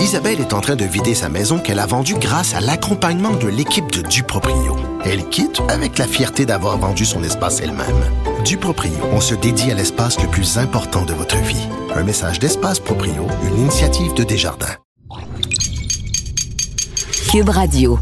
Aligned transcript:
Isabelle 0.00 0.40
est 0.40 0.54
en 0.54 0.60
train 0.62 0.76
de 0.76 0.84
vider 0.84 1.14
sa 1.14 1.28
maison 1.28 1.58
qu'elle 1.58 1.78
a 1.78 1.84
vendue 1.84 2.14
grâce 2.14 2.54
à 2.54 2.60
l'accompagnement 2.60 3.32
de 3.32 3.48
l'équipe 3.48 3.92
de 3.92 4.00
Duproprio. 4.00 4.74
Elle 5.04 5.28
quitte 5.28 5.60
avec 5.68 5.98
la 5.98 6.06
fierté 6.06 6.46
d'avoir 6.46 6.78
vendu 6.78 7.04
son 7.04 7.22
espace 7.22 7.60
elle-même. 7.60 7.86
Duproprio, 8.42 8.92
on 9.12 9.20
se 9.20 9.34
dédie 9.34 9.70
à 9.70 9.74
l'espace 9.74 10.18
le 10.20 10.26
plus 10.26 10.56
important 10.56 11.04
de 11.04 11.12
votre 11.12 11.36
vie. 11.36 11.68
Un 11.94 12.02
message 12.02 12.38
d'Espace 12.38 12.80
Proprio, 12.80 13.26
une 13.44 13.58
initiative 13.58 14.14
de 14.14 14.24
Desjardins. 14.24 14.76
Cube 17.30 17.50
Radio. 17.50 17.98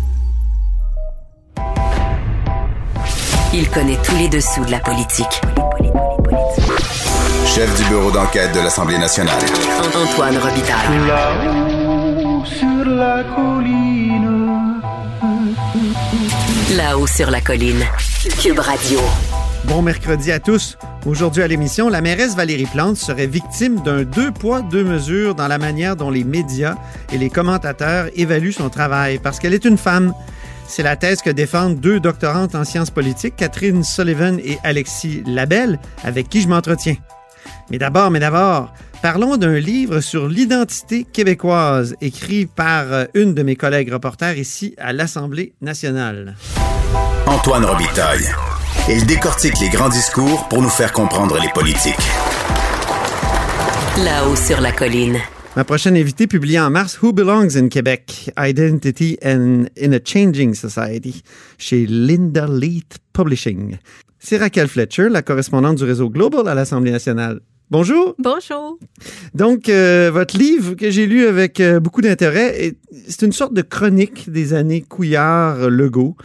Il 3.52 3.68
connaît 3.70 3.98
tous 4.04 4.14
les 4.14 4.28
dessous 4.28 4.64
de 4.64 4.70
la 4.70 4.78
politique. 4.78 5.40
Chef 7.44 7.76
du 7.76 7.88
bureau 7.88 8.12
d'enquête 8.12 8.54
de 8.54 8.60
l'Assemblée 8.60 8.98
nationale. 8.98 9.42
Antoine 9.94 10.38
Robitaille. 10.38 11.06
Là-haut 11.08 11.77
sur 12.79 12.90
la 12.90 13.24
colline. 13.24 14.80
Là-haut 16.77 17.06
sur 17.09 17.30
la 17.30 17.41
colline. 17.41 17.82
Cube 18.41 18.60
Radio. 18.60 19.01
Bon 19.64 19.82
mercredi 19.82 20.30
à 20.30 20.38
tous. 20.38 20.78
Aujourd'hui 21.04 21.42
à 21.42 21.48
l'émission, 21.48 21.88
la 21.88 22.01
mairesse 22.01 22.37
Valérie 22.37 22.66
Plante 22.66 22.96
serait 22.96 23.27
victime 23.27 23.82
d'un 23.82 24.04
deux 24.04 24.30
poids, 24.30 24.62
deux 24.62 24.84
mesures 24.84 25.34
dans 25.34 25.48
la 25.48 25.59
manière 25.59 25.96
dont 25.96 26.10
les 26.10 26.23
médias 26.23 26.77
et 27.12 27.18
les 27.18 27.30
commentateurs 27.30 28.10
évaluent 28.14 28.52
son 28.52 28.68
travail 28.68 29.18
parce 29.18 29.40
qu'elle 29.40 29.54
est 29.54 29.65
une 29.65 29.79
femme. 29.79 30.15
C'est 30.68 30.84
la 30.84 30.95
thèse 30.95 31.20
que 31.20 31.30
défendent 31.30 31.80
deux 31.80 31.98
doctorantes 31.98 32.54
en 32.54 32.65
sciences 32.65 32.90
politiques, 32.90 33.34
Catherine 33.37 33.82
Sullivan 33.82 34.38
et 34.38 34.59
Alexis 34.62 35.24
Labelle, 35.26 35.80
avec 36.04 36.29
qui 36.29 36.42
je 36.42 36.48
m'entretiens. 36.48 36.96
Mais 37.70 37.79
d'abord, 37.79 38.11
mais 38.11 38.20
d'abord, 38.20 38.73
parlons 39.02 39.37
d'un 39.37 39.59
livre 39.59 40.01
sur 40.01 40.29
l'identité 40.29 41.05
québécoise, 41.05 41.95
écrit 42.01 42.47
par 42.47 42.93
euh, 42.93 43.05
une 43.15 43.34
de 43.34 43.43
mes 43.43 43.57
collègues 43.57 43.93
reporters 43.93 44.38
ici 44.38 44.74
à 44.79 44.93
l'Assemblée 44.93 45.55
nationale. 45.61 46.37
Antoine 47.27 47.65
Robitaille. 47.65 48.27
Il 48.88 49.05
décortique 49.05 49.60
les 49.60 49.68
grands 49.68 49.90
discours 49.90 50.49
pour 50.49 50.63
nous 50.63 50.71
faire 50.71 50.93
comprendre 50.93 51.38
les 51.40 51.49
politiques. 51.51 51.95
Là-haut 53.99 54.37
sur 54.37 54.60
la 54.60 54.73
colline. 54.73 55.18
Ma 55.57 55.65
prochaine 55.65 55.96
invitée 55.96 56.27
publiée 56.27 56.60
en 56.60 56.71
mars, 56.71 56.99
Who 57.02 57.12
Belongs 57.12 57.57
in 57.57 57.68
Quebec? 57.68 58.30
Identity 58.38 59.18
and 59.24 59.66
in 59.77 59.93
a 59.93 59.99
Changing 60.02 60.55
Society, 60.55 61.23
chez 61.59 61.85
Linda 61.85 62.46
Leith 62.46 62.99
Publishing. 63.12 63.77
C'est 64.19 64.37
Raquel 64.38 64.69
Fletcher, 64.69 65.09
la 65.09 65.22
correspondante 65.22 65.77
du 65.77 65.84
réseau 65.84 66.11
Global 66.11 66.47
à 66.49 66.55
l'Assemblée 66.55 66.91
nationale. 66.91 67.41
Bonjour. 67.71 68.15
Bonjour. 68.19 68.78
Donc, 69.34 69.69
euh, 69.69 70.11
votre 70.12 70.37
livre 70.38 70.75
que 70.75 70.91
j'ai 70.91 71.06
lu 71.06 71.27
avec 71.27 71.61
euh, 71.61 71.81
beaucoup 71.81 72.00
d'intérêt, 72.00 72.65
est- 72.65 72.77
c'est 73.09 73.22
une 73.27 73.33
sorte 73.33 73.53
de 73.55 73.62
chronique 73.62 74.31
des 74.31 74.55
années 74.55 74.81
Couillard-Legault. 74.81 76.16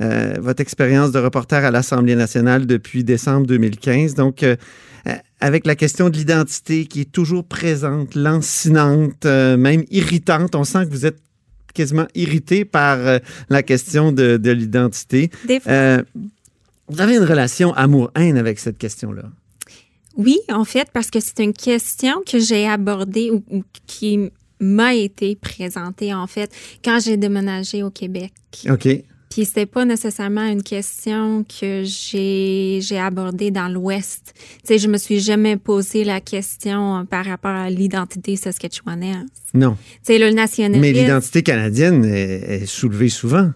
Euh, 0.00 0.34
votre 0.40 0.60
expérience 0.62 1.10
de 1.12 1.18
reporter 1.18 1.64
à 1.64 1.70
l'Assemblée 1.70 2.14
nationale 2.14 2.66
depuis 2.66 3.04
décembre 3.04 3.46
2015. 3.46 4.14
Donc, 4.14 4.44
avec 5.40 5.66
la 5.66 5.74
question 5.74 6.08
de 6.08 6.16
l'identité 6.16 6.86
qui 6.86 7.00
est 7.00 7.12
toujours 7.12 7.44
présente, 7.44 8.14
lancinante, 8.14 9.24
même 9.26 9.82
irritante. 9.90 10.54
On 10.54 10.62
sent 10.64 10.86
que 10.86 10.90
vous 10.90 11.04
êtes 11.04 11.18
quasiment 11.74 12.06
irrité 12.14 12.64
par 12.64 12.98
la 13.50 13.62
question 13.64 14.12
de, 14.12 14.36
de 14.36 14.50
l'identité. 14.52 15.30
Des 15.48 15.58
fois- 15.60 15.72
vous 16.88 17.00
avez 17.00 17.16
une 17.16 17.24
relation 17.24 17.72
amour-haine 17.74 18.36
avec 18.36 18.58
cette 18.58 18.78
question-là? 18.78 19.24
Oui, 20.16 20.38
en 20.50 20.64
fait, 20.64 20.88
parce 20.92 21.10
que 21.10 21.20
c'est 21.20 21.38
une 21.40 21.54
question 21.54 22.22
que 22.26 22.38
j'ai 22.38 22.68
abordée 22.68 23.30
ou, 23.30 23.42
ou 23.50 23.62
qui 23.86 24.30
m'a 24.60 24.94
été 24.94 25.36
présentée, 25.36 26.12
en 26.14 26.26
fait, 26.26 26.50
quand 26.84 27.00
j'ai 27.00 27.16
déménagé 27.16 27.82
au 27.82 27.90
Québec. 27.90 28.32
OK. 28.68 28.88
Puis 29.30 29.46
c'était 29.46 29.64
pas 29.64 29.86
nécessairement 29.86 30.44
une 30.46 30.62
question 30.62 31.42
que 31.44 31.84
j'ai 31.84 32.80
j'ai 32.82 32.98
abordée 32.98 33.50
dans 33.50 33.68
l'Ouest. 33.68 34.34
Tu 34.36 34.44
sais, 34.64 34.78
je 34.78 34.88
me 34.88 34.98
suis 34.98 35.20
jamais 35.20 35.56
posé 35.56 36.04
la 36.04 36.20
question 36.20 36.98
euh, 36.98 37.04
par 37.04 37.24
rapport 37.24 37.50
à 37.50 37.70
l'identité 37.70 38.36
saskatchewanaise. 38.36 39.24
Non. 39.54 39.74
Tu 39.74 39.98
sais, 40.02 40.18
le 40.18 40.32
nationalisme. 40.32 40.82
Mais 40.82 40.92
l'identité 40.92 41.42
canadienne 41.42 42.04
est, 42.04 42.62
est 42.62 42.66
soulevée 42.66 43.08
souvent. 43.08 43.52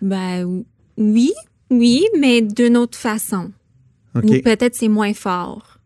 Ben 0.00 0.64
oui, 0.96 1.34
oui, 1.70 2.06
mais 2.18 2.42
d'une 2.42 2.76
autre 2.76 2.98
façon. 2.98 3.52
OK. 4.14 4.24
Ou 4.24 4.42
peut-être 4.42 4.74
c'est 4.74 4.88
moins 4.88 5.14
fort. 5.14 5.78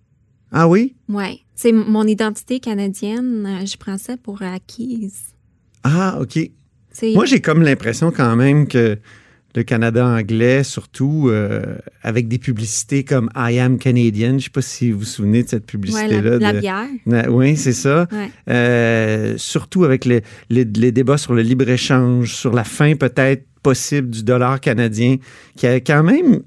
Ah 0.50 0.68
oui? 0.68 0.94
Ouais. 1.08 1.40
C'est 1.54 1.72
mon 1.72 2.06
identité 2.06 2.60
canadienne, 2.60 3.46
euh, 3.46 3.66
je 3.66 3.76
prends 3.76 3.98
ça 3.98 4.16
pour 4.16 4.42
acquise. 4.42 5.34
Ah, 5.84 6.18
OK. 6.20 6.38
Moi, 7.14 7.24
j'ai 7.24 7.40
comme 7.40 7.62
l'impression 7.62 8.10
quand 8.10 8.36
même 8.36 8.68
que 8.68 8.98
le 9.54 9.62
Canada 9.64 10.06
anglais, 10.06 10.64
surtout 10.64 11.28
euh, 11.28 11.76
avec 12.02 12.26
des 12.28 12.38
publicités 12.38 13.04
comme 13.04 13.28
I 13.36 13.58
am 13.58 13.78
Canadian, 13.78 14.38
je 14.38 14.44
sais 14.44 14.50
pas 14.50 14.62
si 14.62 14.90
vous 14.90 15.00
vous 15.00 15.04
souvenez 15.04 15.42
de 15.42 15.48
cette 15.48 15.64
ouais, 15.64 15.66
publicité-là. 15.66 16.38
la, 16.38 16.52
bière. 16.54 16.86
Oui, 17.28 17.56
c'est 17.56 17.72
ça. 17.72 18.06
Ouais. 18.10 18.30
Euh, 18.48 19.34
surtout 19.36 19.84
avec 19.84 20.04
les, 20.04 20.22
les- 20.50 20.64
les 20.64 20.92
débats 20.92 21.18
sur 21.18 21.34
le 21.34 21.42
libre-échange, 21.42 22.34
sur 22.34 22.52
la 22.54 22.64
fin 22.64 22.94
peut-être 22.96 23.44
possible 23.62 24.08
du 24.10 24.22
dollar 24.24 24.60
canadien, 24.60 25.16
qui 25.56 25.66
a 25.66 25.80
quand 25.80 26.02
même 26.02 26.40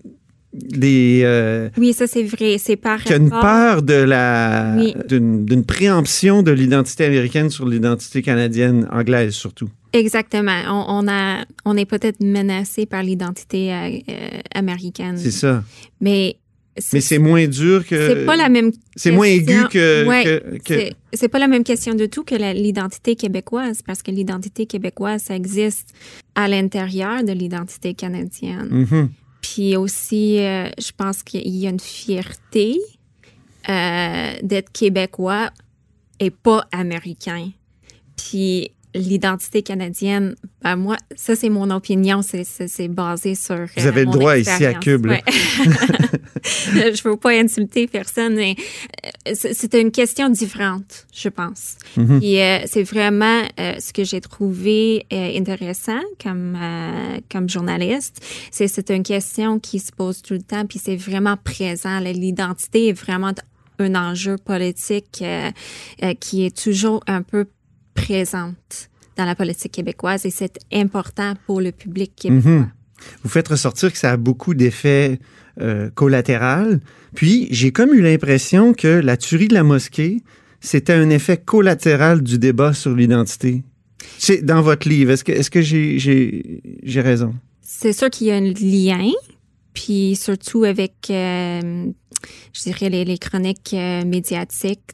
des... 0.56 1.22
euh, 1.24 1.70
Oui, 1.78 1.94
ça 1.94 2.08
c'est 2.08 2.24
vrai. 2.24 2.58
C'est 2.58 2.76
par 2.78 3.04
qui 3.04 3.14
a 3.14 3.18
une 3.18 3.30
peur 3.30 3.82
de 3.82 3.94
la 3.94 4.74
Oui. 4.78 4.94
d'une 5.08 5.66
préemption 5.66 6.44
de 6.44 6.52
l'identité 6.52 7.06
américaine 7.06 7.50
sur 7.50 7.68
l'identité 7.68 8.22
canadienne 8.22 8.88
anglaise 8.92 9.34
surtout. 9.34 9.70
Exactement. 9.94 10.62
On, 10.68 11.06
on 11.06 11.08
a, 11.08 11.46
on 11.66 11.78
est 11.78 11.86
peut-être 11.86 12.22
menacé 12.22 12.86
par 12.86 13.04
l'identité 13.04 13.74
euh, 13.74 13.90
euh, 14.10 14.14
américaine. 14.54 15.18
C'est 15.18 15.32
ça. 15.32 15.64
Mais 16.02 16.36
Mais 16.92 17.00
c'est 17.00 17.20
moins 17.20 17.48
dur 17.48 17.86
que 17.88 17.96
c'est 18.08 18.26
pas 18.26 18.36
la 18.36 18.50
même. 18.50 18.72
c'est 18.98 19.12
moins 19.12 19.28
aigu 19.28 19.56
que, 19.72 20.06
Ouais, 20.06 20.24
que- 20.26 20.58
que- 20.58 20.90
C'est- 21.14 21.30
pas 21.30 21.40
la 21.40 21.48
même 21.48 21.64
question 21.64 21.94
du 21.94 22.10
tout 22.10 22.24
que 22.26 22.36
l'identité 22.36 23.16
québécoise, 23.16 23.80
parce 23.88 24.04
que 24.04 24.12
l'identité 24.12 24.66
québécoise, 24.66 25.22
ça 25.24 25.36
existe 25.36 25.90
à 26.36 26.50
l'intérieur 26.50 27.24
de 27.24 27.32
l'identité 27.32 27.94
canadienne. 27.94 28.68
Mhm. 28.70 29.10
Puis 29.45 29.78
aussi, 29.78 30.39
euh, 30.39 30.69
je 30.79 30.91
pense 30.91 31.22
qu'il 31.22 31.47
y 31.47 31.67
a 31.67 31.69
une 31.69 31.79
fierté 31.79 32.79
euh, 33.69 34.33
d'être 34.41 34.72
québécois 34.72 35.51
et 36.19 36.31
pas 36.31 36.66
américain. 36.72 37.51
Puis 38.17 38.72
l'identité 38.95 39.61
canadienne, 39.61 40.35
ben 40.63 40.75
moi, 40.75 40.97
ça 41.16 41.35
c'est 41.35 41.50
mon 41.50 41.69
opinion, 41.69 42.22
c'est- 42.23 42.88
basé 42.88 43.35
sur. 43.35 43.56
euh, 43.56 43.66
Vous 43.78 43.85
avez 43.88 44.01
le 44.01 44.07
mon 44.07 44.13
droit 44.13 44.38
ici 44.38 44.66
à. 44.66 44.73
Cube. 44.73 45.06
Ouais. 45.07 45.22
je 46.44 47.03
veux 47.07 47.17
pas 47.17 47.31
insulter 47.31 47.88
personne, 47.88 48.35
mais 48.35 48.56
euh, 49.28 49.33
c'est 49.33 49.73
une 49.75 49.91
question 49.91 50.29
différente, 50.29 51.06
je 51.13 51.29
pense. 51.29 51.75
Mhm. 51.97 52.19
Puis 52.19 52.39
euh, 52.41 52.59
c'est 52.66 52.83
vraiment 52.83 53.41
euh, 53.59 53.75
ce 53.79 53.94
que 53.94 54.03
j'ai 54.03 54.22
trouvé 54.22 55.06
euh, 55.12 55.38
intéressant 55.38 56.00
comme 56.23 56.57
euh, 56.62 57.19
comme 57.31 57.50
journaliste, 57.50 58.23
c'est 58.51 58.67
c'est 58.67 58.89
une 58.91 59.03
question 59.03 59.59
qui 59.59 59.79
se 59.79 59.91
pose 59.91 60.22
tout 60.22 60.33
le 60.33 60.41
temps, 60.41 60.66
puis 60.66 60.79
c'est 60.83 60.95
vraiment 60.95 61.38
présent. 61.38 62.00
L'identité 62.00 62.89
est 62.89 62.94
vraiment 62.94 63.31
un 63.77 63.95
enjeu 63.95 64.38
politique 64.38 65.19
euh, 65.22 65.50
euh, 66.03 66.13
qui 66.19 66.45
est 66.45 66.56
toujours 66.63 67.03
un 67.07 67.22
peu 67.23 67.45
présente 67.95 68.89
dans 69.17 69.25
la 69.25 69.35
politique 69.35 69.72
québécoise 69.72 70.25
et 70.25 70.29
c'est 70.29 70.59
important 70.72 71.33
pour 71.47 71.61
le 71.61 71.72
public 71.72 72.11
québécois. 72.16 72.51
Mhm. 72.51 72.72
Vous 73.23 73.29
faites 73.29 73.47
ressortir 73.47 73.91
que 73.91 73.97
ça 73.97 74.11
a 74.11 74.17
beaucoup 74.17 74.53
d'effets 74.53 75.19
euh, 75.61 75.89
collatéraux. 75.89 76.78
Puis 77.16 77.47
j'ai 77.51 77.72
comme 77.72 77.94
eu 77.94 78.01
l'impression 78.01 78.73
que 78.73 78.88
la 78.88 79.17
tuerie 79.17 79.47
de 79.47 79.53
la 79.53 79.63
mosquée, 79.63 80.22
c'était 80.59 80.94
un 80.94 81.09
effet 81.09 81.38
collatéral 81.38 82.22
du 82.22 82.38
débat 82.38 82.73
sur 82.73 82.94
l'identité. 82.94 83.63
C'est 84.17 84.44
dans 84.44 84.62
votre 84.62 84.88
livre. 84.88 85.12
Est-ce 85.12 85.24
que, 85.24 85.31
est-ce 85.31 85.50
que 85.50 85.62
j'ai, 85.62 87.01
raison? 87.01 87.33
C'est 87.62 87.94
sûr 87.94 88.09
qu'il 88.09 88.27
y 88.27 88.31
a 88.31 88.36
un 88.36 88.41
lien, 88.41 89.12
puis 89.74 90.15
surtout 90.15 90.63
avec, 90.63 90.94
euh, 91.09 91.88
je 92.53 92.62
dirais, 92.63 92.89
les, 92.89 93.06
les 93.06 93.18
chroniques 93.18 93.74
euh, 93.74 94.03
médiatiques. 94.06 94.91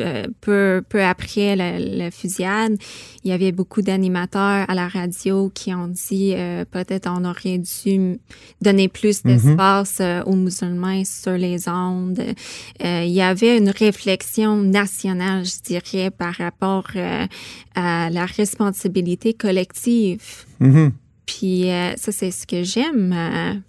Euh, 0.00 0.26
peu, 0.40 0.82
peu 0.88 1.02
après 1.02 1.54
la, 1.54 1.78
la 1.78 2.10
fusillade, 2.10 2.76
il 3.24 3.30
y 3.30 3.34
avait 3.34 3.52
beaucoup 3.52 3.82
d'animateurs 3.82 4.64
à 4.66 4.74
la 4.74 4.88
radio 4.88 5.50
qui 5.54 5.74
ont 5.74 5.88
dit 5.88 6.32
euh, 6.34 6.64
peut-être 6.64 7.10
on 7.10 7.26
aurait 7.26 7.58
dû 7.58 8.18
donner 8.62 8.88
plus 8.88 9.22
d'espace 9.22 9.98
euh, 10.00 10.22
aux 10.24 10.34
musulmans 10.34 11.04
sur 11.04 11.32
les 11.32 11.68
ondes. 11.68 12.20
Euh, 12.82 13.02
il 13.04 13.12
y 13.12 13.20
avait 13.20 13.58
une 13.58 13.68
réflexion 13.68 14.56
nationale, 14.56 15.44
je 15.44 15.60
dirais, 15.62 16.10
par 16.10 16.34
rapport 16.36 16.86
euh, 16.96 17.26
à 17.74 18.08
la 18.08 18.24
responsabilité 18.24 19.34
collective. 19.34 20.46
Mhm. 20.60 20.92
Puis 21.26 21.70
euh, 21.70 21.94
ça, 21.96 22.12
c'est 22.12 22.30
ce 22.30 22.46
que 22.46 22.62
j'aime. 22.62 23.62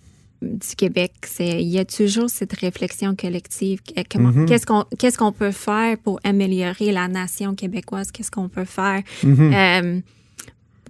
Du 0.44 0.76
Québec. 0.76 1.12
C'est 1.26 1.62
il 1.62 1.68
y 1.70 1.80
a 1.80 1.86
toujours 1.86 2.30
cette 2.30 2.54
réflexion 2.54 3.16
collective. 3.16 3.80
Comment- 4.12 4.30
Mhm. 4.32 4.46
Qu'est-ce 4.48 4.66
qu'on 4.66 4.86
qu'est-ce 5.00 5.18
qu'on 5.18 5.32
peut 5.32 5.52
faire 5.52 5.98
pour 5.98 6.20
améliorer 6.24 6.92
la 6.92 7.08
nation 7.08 7.56
québécoise? 7.56 8.12
Qu'est-ce 8.12 8.32
qu'on 8.32 8.50
peut 8.50 8.66
faire 8.66 9.02
Mhm. 9.24 9.54
euh, 9.54 10.02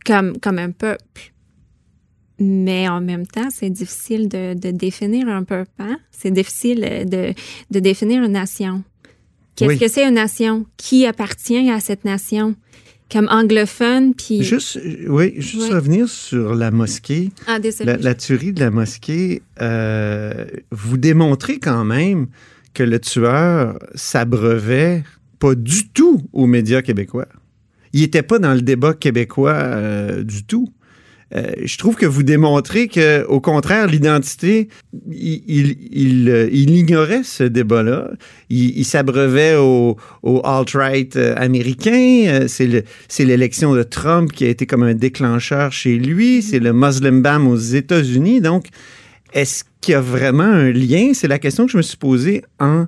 comme 0.06 0.38
comme 0.40 0.60
un 0.60 0.72
peuple? 0.72 1.32
Mais 2.40 2.88
en 2.90 3.00
même 3.00 3.28
temps, 3.28 3.50
c'est 3.52 3.70
difficile 3.70 4.28
de, 4.28 4.54
de 4.56 4.72
définir 4.72 5.28
un 5.30 5.44
peuple. 5.44 5.72
hein? 5.80 5.98
C'est 6.12 6.32
difficile 6.32 6.82
de, 7.10 7.34
de 7.72 7.80
définir 7.80 8.24
une 8.24 8.32
nation. 8.32 8.84
Qu'est-ce 9.56 9.70
Oui. 9.70 9.80
que 9.80 9.88
c'est 9.88 10.04
une 10.08 10.16
nation? 10.16 10.66
Qui 10.78 11.06
appartient 11.06 11.70
à 11.70 11.80
cette 11.80 12.06
nation? 12.06 12.56
Comme 13.14 13.28
anglophone, 13.30 14.16
puis... 14.16 14.42
Juste, 14.42 14.80
oui, 15.08 15.36
juste 15.38 15.72
revenir 15.72 16.10
sur 16.10 16.56
la 16.56 16.72
mosquée. 16.72 17.30
Ah, 17.46 17.60
désolé. 17.60 17.92
La, 17.92 17.98
la 17.98 18.16
tuerie 18.16 18.54
de 18.54 18.60
la 18.60 18.72
mosquée, 18.72 19.44
euh, 19.62 20.46
vous 20.72 20.98
démontrez 20.98 21.60
quand 21.60 21.86
même 21.86 22.26
que 22.74 22.82
le 22.82 23.00
tueur 23.00 23.78
s'abreuvait 23.94 25.04
pas 25.38 25.54
du 25.54 25.90
tout 25.90 26.24
aux 26.34 26.48
médias 26.48 26.82
québécois. 26.82 27.28
Il 27.94 28.02
n'était 28.02 28.24
pas 28.24 28.40
dans 28.40 28.56
le 28.56 28.62
débat 28.62 28.96
québécois 28.96 29.54
euh, 29.54 30.24
du 30.24 30.44
tout. 30.44 30.74
Euh, 31.36 31.52
je 31.64 31.78
trouve 31.78 31.96
que 31.96 32.06
vous 32.06 32.22
démontrez 32.24 32.88
que, 32.88 33.26
au 33.26 33.40
contraire, 33.42 33.88
l'identité, 33.88 34.68
il, 35.12 35.44
il, 35.48 35.78
il, 35.92 36.30
euh, 36.30 36.48
il 36.52 36.70
ignorait 36.76 37.24
ce 37.24 37.44
débat-là. 37.44 38.12
Il, 38.50 38.86
s'abreuvait 38.86 39.56
au, 39.56 39.98
au 40.22 40.42
alt-right 40.44 41.16
euh, 41.16 41.34
américain. 41.36 42.46
C'est 42.48 42.68
le- 42.68 42.84
c'est 43.08 43.26
l'élection 43.26 43.74
de 43.74 43.82
Trump 43.84 44.32
qui 44.32 44.46
a 44.46 44.50
été 44.50 44.66
comme 44.68 44.84
un 44.84 44.94
déclencheur 44.94 45.72
chez 45.72 45.98
lui. 45.98 46.42
C'est 46.44 46.60
le 46.60 46.72
Muslim 46.74 47.22
ban 47.24 47.44
aux 47.48 47.58
États-Unis. 47.58 48.40
Donc, 48.42 48.68
est-ce 49.34 49.64
qu'il 49.82 49.94
y 49.94 49.96
a 49.96 50.02
vraiment 50.02 50.44
un 50.44 50.72
lien? 50.72 51.12
C'est 51.14 51.28
la 51.28 51.40
question 51.40 51.66
que 51.66 51.72
je 51.72 51.78
me 51.78 51.82
suis 51.82 51.98
posée 51.98 52.44
en 52.60 52.86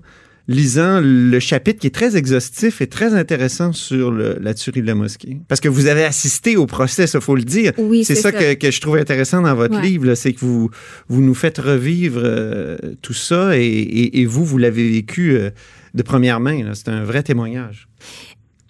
lisant 0.47 0.99
le 1.01 1.39
chapitre 1.39 1.79
qui 1.79 1.87
est 1.87 1.95
très 1.95 2.15
exhaustif 2.15 2.79
et 2.81 2.87
très 2.87 3.13
intéressant 3.15 3.73
sur 3.73 4.11
le- 4.11 4.37
la 4.39 4.53
tuerie 4.53 4.81
de 4.81 4.87
la 4.87 4.93
mosquée. 4.95 5.39
Parce 5.47 5.59
que 5.59 5.69
vous 5.69 5.87
avez 5.87 6.03
assisté 6.03 6.55
au 6.55 6.67
procès, 6.67 7.05
il 7.11 7.21
faut 7.21 7.35
le 7.35 7.43
dire. 7.43 7.71
Oui, 7.79 8.03
c'est 8.03 8.13
c'est 8.15 8.21
ça, 8.21 8.31
ça. 8.31 8.37
Que, 8.37 8.53
que 8.53 8.69
je 8.71 8.79
trouve 8.79 8.97
intéressant 8.97 9.41
dans 9.41 9.55
votre 9.55 9.75
Ouais. 9.77 9.81
livre, 9.81 10.13
c'est 10.13 10.33
que 10.33 10.39
vous, 10.41 10.69
vous 11.07 11.21
nous 11.21 11.33
faites 11.33 11.57
revivre 11.57 12.21
euh, 12.23 12.77
tout 13.01 13.13
ça 13.13 13.57
et, 13.57 13.63
et- 13.65 14.19
et 14.21 14.25
vous, 14.25 14.45
vous 14.45 14.57
l'avez 14.59 14.87
vécu 14.91 15.31
euh, 15.35 15.49
de 15.95 16.03
première 16.03 16.39
main. 16.39 16.73
C'est 16.75 16.89
un 16.89 17.03
vrai 17.03 17.23
témoignage. 17.23 17.87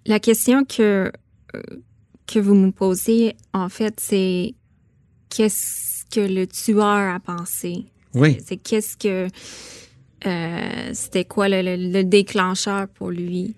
La 0.06 0.20
question 0.20 0.64
que, 0.64 1.12
euh, 1.56 1.62
que 2.26 2.40
vous 2.40 2.56
me 2.56 2.72
posez, 2.72 3.36
en 3.54 3.68
fait, 3.70 3.96
c'est 4.00 4.54
qu'est-ce 5.30 6.06
que 6.10 6.22
le 6.22 6.48
tueur 6.48 6.84
a 7.16 7.20
pensé? 7.20 7.86
Oui. 8.14 8.38
C'est 8.46 8.58
qu'est-ce 8.58 8.96
que... 8.96 9.28
euh, 10.28 10.90
C'était 10.94 11.26
quoi 11.26 11.48
le, 11.50 11.62
le- 11.62 11.92
le 11.92 12.04
déclencheur 12.04 12.88
pour 12.88 13.10
lui? 13.12 13.56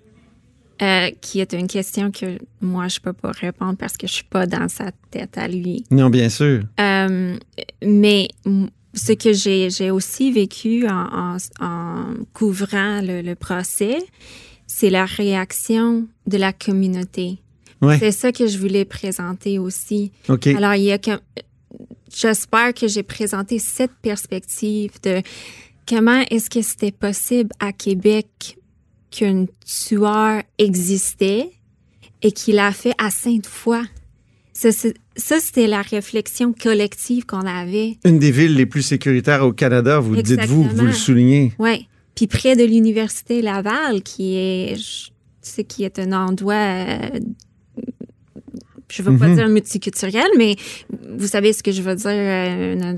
Euh, 0.80 1.10
qui 1.20 1.40
est 1.40 1.54
une 1.54 1.66
question 1.66 2.12
que 2.12 2.38
moi, 2.60 2.86
je 2.86 3.00
peux 3.00 3.12
pas 3.12 3.32
répondre 3.32 3.76
parce 3.76 3.96
que 3.96 4.06
je 4.06 4.12
suis 4.12 4.24
pas 4.24 4.46
dans 4.46 4.68
sa 4.68 4.92
tête 5.10 5.36
à 5.36 5.48
lui. 5.48 5.84
Non, 5.90 6.08
bien 6.08 6.28
sûr. 6.28 6.62
Euh, 6.78 7.36
mais 7.84 8.28
ce 8.94 9.12
que 9.12 9.32
j'ai 9.32 9.90
aussi 9.90 10.30
vécu 10.30 10.86
en, 10.86 11.34
en- 11.34 11.36
en 11.60 12.04
couvrant 12.32 13.00
le, 13.02 13.22
le 13.22 13.34
procès, 13.34 13.98
c'est 14.68 14.90
la 14.90 15.04
réaction 15.04 16.06
de 16.28 16.36
la 16.36 16.52
communauté. 16.52 17.38
C'est 17.98 18.12
ça 18.12 18.30
que 18.30 18.46
je 18.46 18.56
voulais 18.58 18.84
présenter 18.84 19.58
aussi. 19.58 20.12
Alors, 20.28 20.74
il 20.74 20.82
y 20.84 20.92
a. 20.92 20.98
J'espère 22.14 22.72
que 22.72 22.88
j'ai 22.88 23.02
présenté 23.02 23.58
cette 23.58 23.92
perspective 24.00 24.92
de 25.02 25.22
comment 25.88 26.22
est-ce 26.30 26.50
que 26.50 26.62
c'était 26.62 26.92
possible 26.92 27.50
à 27.60 27.72
Québec 27.72 28.58
qu'un 29.10 29.46
tueur 29.64 30.42
existait 30.58 31.50
et 32.22 32.32
qu'il 32.32 32.58
a 32.58 32.72
fait 32.72 32.92
à 32.98 33.10
Sainte-Foy? 33.10 33.82
Ça, 34.52 35.38
c'était 35.40 35.66
la 35.68 35.82
réflexion 35.82 36.52
collective 36.52 37.24
qu'on 37.26 37.46
avait. 37.46 37.96
Une 38.04 38.18
des 38.18 38.32
villes 38.32 38.54
les 38.56 38.66
plus 38.66 38.82
sécuritaires 38.82 39.44
au 39.46 39.52
Canada, 39.52 40.00
vous 40.00 40.20
dites-vous, 40.20 40.64
vous 40.64 40.86
le 40.86 40.92
soulignez. 40.92 41.52
Oui. 41.60 41.86
Puis 42.16 42.26
près 42.26 42.56
de 42.56 42.64
l'Université 42.64 43.40
Laval, 43.40 44.02
qui 44.02 44.34
est, 44.36 44.74
je 44.76 45.10
sais, 45.42 45.62
qui 45.62 45.84
est 45.84 46.00
un 46.00 46.10
endroit, 46.10 46.54
euh, 46.54 47.20
je 48.90 49.02
veux 49.02 49.16
pas 49.16 49.28
Mhm. 49.28 49.34
dire 49.36 49.48
multiculturel, 49.48 50.26
mais 50.36 50.56
vous 51.16 51.28
savez 51.28 51.52
ce 51.52 51.62
que 51.62 51.70
je 51.70 51.80
veux 51.82 51.94
dire, 51.94 52.10
euh, 52.10 52.80
un 52.82 52.96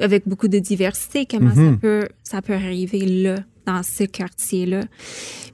avec 0.00 0.26
beaucoup 0.28 0.48
de 0.48 0.58
diversité, 0.58 1.26
comment 1.30 1.54
ça, 1.54 1.60
Mhm. 1.60 1.78
peut, 1.78 2.08
ça 2.22 2.42
peut 2.42 2.52
arriver 2.54 3.00
là, 3.00 3.36
dans 3.66 3.82
ce 3.82 4.04
quartier-là. 4.04 4.82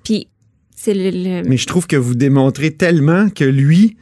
Puis 0.05 0.29
c'est 0.75 0.95
le, 0.95 1.11
le- 1.11 1.49
Mais 1.49 1.57
je 1.57 1.67
trouve 1.67 1.87
que 1.87 1.97
vous 1.97 2.15
démontrez 2.15 2.71
tellement 2.73 3.29
que 3.31 3.45
lui 3.45 3.97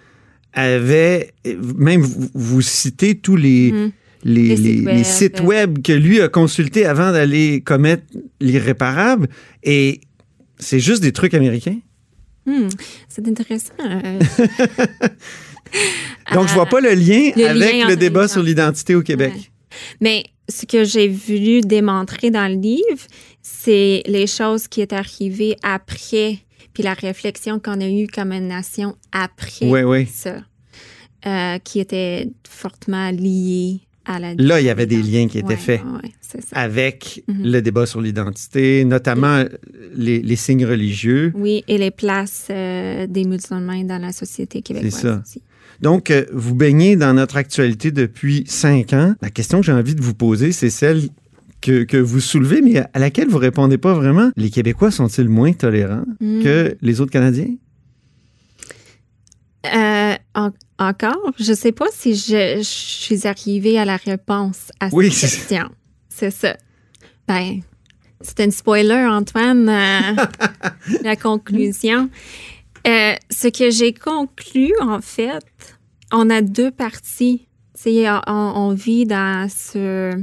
avait, 0.53 1.33
même 1.77 2.01
vous, 2.01 2.29
vous 2.35 2.63
citez 2.63 3.17
tous 3.17 3.37
les, 3.37 3.73
Mhm. 3.73 3.91
les, 4.25 4.57
Les 4.57 5.05
sites 5.05 5.41
les 5.41 5.47
web. 5.47 5.83
que 5.83 5.93
lui 5.93 6.21
a 6.21 6.29
consultés 6.29 6.85
avant 6.87 7.13
d'aller 7.13 7.61
commettre 7.61 8.05
l'irréparable. 8.41 9.29
Et 9.63 10.01
c'est 10.59 10.81
juste 10.81 11.03
des 11.03 11.13
trucs 11.13 11.35
américains. 11.35 11.79
Hmm, 12.47 12.69
c'est 13.09 13.27
intéressant. 13.27 13.73
euh, 13.81 14.19
Donc, 16.35 16.49
je 16.49 16.55
vois 16.55 16.67
pas 16.67 16.81
le 16.81 16.91
lien 16.95 17.31
le 17.37 17.47
avec 17.47 17.73
lien 17.81 17.89
le 17.89 17.97
débat 17.97 18.29
sur 18.29 18.43
l'identité 18.43 18.95
au 18.95 19.03
Québec. 19.03 19.33
Ouais. 19.35 19.41
Mais 20.01 20.25
ce 20.49 20.67
que 20.67 20.85
j'ai 20.85 21.09
voulu 21.09 21.61
démontrer 21.63 22.31
dans 22.31 22.49
le 22.53 22.59
livre, 22.61 23.07
c'est 23.43 24.03
les 24.07 24.27
choses 24.27 24.69
qui 24.69 24.81
est 24.81 24.93
arrivées 24.93 25.57
après, 25.63 26.39
puis 26.73 26.83
la 26.83 26.95
réflexion 26.95 27.59
qu'on 27.59 27.81
a 27.81 27.89
eue 27.89 28.07
comme 28.07 28.33
une 28.33 28.49
nation 28.49 28.97
après 29.13 29.67
Oui, 29.71 29.83
oui. 29.83 30.07
ça, 30.07 30.37
euh, 31.27 31.59
qui 31.59 31.81
était 31.81 32.29
fortement 32.49 33.11
liée 33.11 33.81
à 34.05 34.19
la. 34.19 34.35
Là, 34.35 34.61
il 34.61 34.67
y 34.67 34.71
avait 34.71 34.87
des 34.87 35.01
liens 35.03 35.29
qui 35.29 35.39
étaient 35.39 35.49
Ouais, 35.49 35.57
faits 35.57 35.81
ouais, 35.83 36.11
c'est 36.21 36.41
avec 36.53 37.23
Mhm. 37.29 37.45
le 37.53 37.63
débat 37.63 37.87
sur 37.87 38.01
l'identité, 38.03 38.85
notamment 38.85 39.45
les, 39.95 40.21
les 40.21 40.37
signes 40.37 40.67
religieux. 40.67 41.33
Oui, 41.35 41.65
et 41.69 41.79
les 41.79 41.91
places 41.91 42.49
euh, 42.51 43.07
des 43.07 43.25
musulmans 43.25 43.83
dans 43.85 43.99
la 44.03 44.13
société 44.13 44.61
québécoise 44.61 45.01
ça. 45.01 45.23
aussi. 45.25 45.41
Donc, 45.81 46.11
euh, 46.11 46.25
vous 46.33 46.55
baignez 46.55 46.97
dans 46.97 47.13
notre 47.15 47.37
actualité 47.37 47.91
depuis 47.91 48.45
cinq 48.47 48.93
ans. 48.93 49.15
La 49.21 49.31
question 49.31 49.61
que 49.61 49.67
j'ai 49.67 49.73
envie 49.73 49.95
de 49.95 50.03
vous 50.03 50.15
poser, 50.15 50.53
c'est 50.53 50.71
celle 50.71 51.03
que, 51.61 51.85
que 51.85 51.97
vous 51.97 52.21
soulevez, 52.21 52.61
mais 52.63 52.79
à 52.93 52.99
laquelle 52.99 53.29
vous 53.29 53.39
répondez 53.39 53.79
pas 53.79 53.95
vraiment. 53.95 54.31
Les 54.37 54.51
Québécois 54.51 54.91
sont-ils 54.91 55.29
moins 55.29 55.53
tolérants 55.53 56.05
Mm. 56.21 56.43
que 56.43 56.77
les 56.83 57.01
autres 57.01 57.11
Canadiens? 57.13 57.55
Euh, 59.75 60.15
en- 60.35 60.51
encore, 60.79 61.33
je 61.39 61.55
sais 61.55 61.73
pas 61.73 61.87
si 61.91 62.15
je, 62.15 62.59
je 62.59 62.63
suis 62.63 63.27
arrivée 63.27 63.79
à 63.79 63.85
la 63.87 63.97
réponse 63.97 64.71
à 64.81 64.87
cette 64.91 64.95
Oui, 64.95 65.11
c'est- 65.11 65.27
question. 65.27 65.71
C'est 66.11 66.31
ça. 66.31 66.57
Ben, 67.27 67.61
c'est 68.21 68.41
un 68.41 68.51
spoiler, 68.51 69.07
Antoine, 69.09 69.69
euh, 69.69 70.23
la 71.03 71.17
conclusion. 71.17 72.11
Euh, 72.87 73.15
ce 73.31 73.49
que 73.49 73.71
j'ai 73.71 73.93
conclu, 73.95 74.73
en 74.81 75.01
fait, 75.01 75.45
on 76.13 76.29
a 76.31 76.43
deux 76.43 76.71
parties. 76.71 77.47
On, 77.87 78.21
on 78.57 78.71
vit 78.75 79.05
dans 79.07 79.49
ce, 79.51 80.15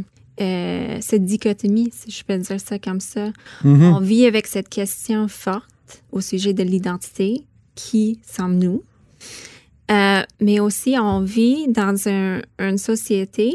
euh, 0.42 0.98
cette 1.02 1.26
dichotomie, 1.26 1.90
si 1.94 2.10
je 2.12 2.24
peux 2.24 2.38
dire 2.38 2.60
ça 2.60 2.80
comme 2.80 3.00
ça. 3.00 3.32
Mhm. 3.64 3.84
On 3.96 4.00
vit 4.00 4.26
avec 4.26 4.48
cette 4.48 4.70
question 4.70 5.28
forte 5.28 6.04
au 6.12 6.22
sujet 6.22 6.54
de 6.54 6.64
l'identité. 6.64 7.44
Qui 7.76 8.20
sommes-nous? 8.28 8.84
Euh, 9.92 10.22
mais 10.40 10.60
aussi, 10.60 10.96
on 11.00 11.22
vit 11.22 11.68
dans 11.68 11.96
un- 12.08 12.42
une 12.60 12.78
société. 12.78 13.54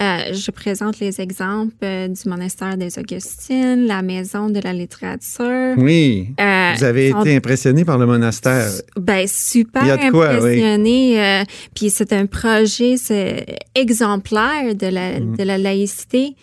Euh, 0.00 0.32
je 0.32 0.50
présente 0.50 0.98
les 1.00 1.20
exemples 1.20 1.74
euh, 1.84 2.08
du 2.08 2.28
monastère 2.28 2.76
des 2.76 2.98
Augustines, 2.98 3.86
la 3.86 4.02
maison 4.02 4.48
de 4.48 4.60
la 4.60 4.72
littérature. 4.72 5.74
Oui. 5.76 6.28
Euh, 6.40 6.72
Vous 6.76 6.84
avez 6.84 7.08
été 7.10 7.36
impressionné 7.36 7.84
par 7.84 7.98
le 7.98 8.06
monastère. 8.06 8.70
ben, 8.96 9.26
super 9.28 9.82
Il 9.82 9.88
y 9.88 9.90
a 9.90 9.96
de 9.96 10.10
quoi, 10.10 10.28
oui. 10.34 10.36
impressionné. 10.62 11.20
euh, 11.24 11.44
puis 11.74 11.90
c'est 11.90 12.12
un 12.12 12.26
projet 12.26 12.96
c'est 12.96 13.44
exemplaire 13.74 14.74
de 14.74 14.86
la, 14.86 15.20
Mhm. 15.20 15.36
de 15.36 15.42
la 15.42 15.58
laïcité. 15.58 16.34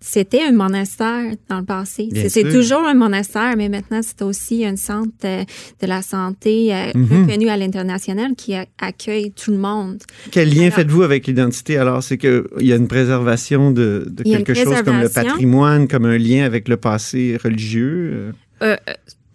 C'était 0.00 0.42
un 0.42 0.52
monastère 0.52 1.32
dans 1.48 1.58
le 1.58 1.64
passé. 1.64 2.08
C'est 2.28 2.44
toujours 2.50 2.84
un 2.86 2.94
monastère, 2.94 3.54
mais 3.56 3.68
maintenant 3.68 4.00
c'est 4.02 4.22
aussi 4.22 4.64
un 4.64 4.76
centre 4.76 5.10
de 5.22 5.86
la 5.86 6.02
santé 6.02 6.72
Mhm. 6.94 7.24
reconnu 7.26 7.48
à 7.48 7.56
l'international 7.56 8.34
qui 8.36 8.54
a- 8.54 8.66
accueille 8.80 9.32
tout 9.32 9.50
le 9.50 9.58
monde. 9.58 9.98
Quel 10.30 10.54
lien 10.54 10.70
faites-vous 10.70 11.02
avec 11.02 11.26
l'identité? 11.26 11.76
Alors, 11.78 12.02
c'est 12.02 12.18
qu'il 12.18 12.42
y 12.60 12.72
a 12.72 12.76
une 12.76 12.85
préservation 12.86 13.70
de, 13.70 14.06
une 14.24 14.32
quelque 14.32 14.54
chose 14.54 14.82
comme 14.82 15.00
le 15.00 15.08
patrimoine, 15.08 15.88
comme 15.88 16.04
un 16.06 16.18
lien 16.18 16.44
avec 16.44 16.68
le 16.68 16.76
passé 16.76 17.36
religieux. 17.42 18.10
euh? 18.12 18.32
Euh, 18.62 18.76
euh, 18.88 18.92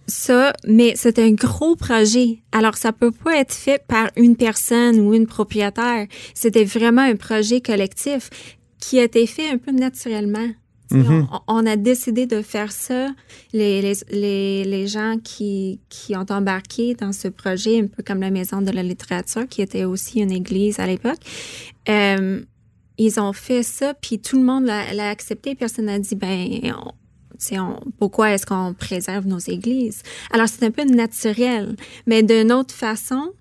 ça, 0.08 0.53
mais 0.67 0.93
c'est 0.96 1.20
un 1.20 1.31
gros 1.31 1.75
projet. 1.75 2.39
Alors, 2.51 2.75
ça 2.75 2.91
peut 2.91 3.12
pas 3.12 3.38
être 3.38 3.53
fait 3.53 3.81
par 3.88 4.10
une 4.17 4.36
personne 4.36 5.00
ou 5.00 5.13
une 5.13 5.27
propriétaire. 5.27 6.08
C'était 6.34 6.65
vraiment 6.65 7.03
un 7.03 7.15
projet 7.15 7.62
collectif. 7.62 8.29
qui 8.79 9.00
a 9.00 9.03
été 9.03 9.27
fait 9.27 9.48
un 9.50 9.58
peu 9.60 9.72
naturellement. 9.72 10.50
Mhm. 10.89 11.27
on, 11.31 11.39
on 11.48 11.65
a 11.67 11.77
décidé 11.77 12.25
de 12.25 12.41
faire 12.41 12.72
ça. 12.72 13.10
Les, 13.53 13.81
les, 13.81 13.93
les, 14.12 14.63
les 14.65 14.88
gens 14.88 15.15
qui, 15.24 15.79
qui 15.88 16.15
ont 16.17 16.25
embarqué 16.29 16.96
dans 16.96 17.13
ce 17.13 17.27
projet, 17.29 17.79
un 17.79 17.88
peu 17.88 18.03
comme 18.03 18.20
la 18.20 18.31
Maison 18.31 18.62
de 18.62 18.72
la 18.72 18.84
littérature, 18.84 19.48
qui 19.48 19.62
était 19.62 19.86
aussi 19.86 20.20
une 20.20 20.31
église 20.31 20.79
à 20.79 20.88
l'époque, 20.88 21.20
euh, 21.88 22.41
ils 23.05 23.20
ont 23.20 23.34
fait 23.34 23.63
ça, 23.63 23.93
puis 23.93 24.20
tout 24.20 24.38
le 24.38 24.43
monde 24.43 24.65
l'a 24.65 25.10
accepté. 25.10 25.55
Personne 25.55 25.86
n'a 25.86 26.00
dit, 26.00 26.15
ben, 26.15 26.74
on- 26.75 26.91
on- 27.58 27.79
pourquoi 28.00 28.31
est-ce 28.31 28.46
qu'on 28.46 28.74
préserve 28.74 29.25
nos 29.27 29.39
églises? 29.39 30.03
Alors, 30.31 30.48
c'est 30.48 30.63
un 30.65 30.72
peu 30.72 30.84
naturel. 30.84 31.75
Mais 32.05 32.22
d'une 32.24 32.51
autre 32.51 32.74
façon, 32.74 33.31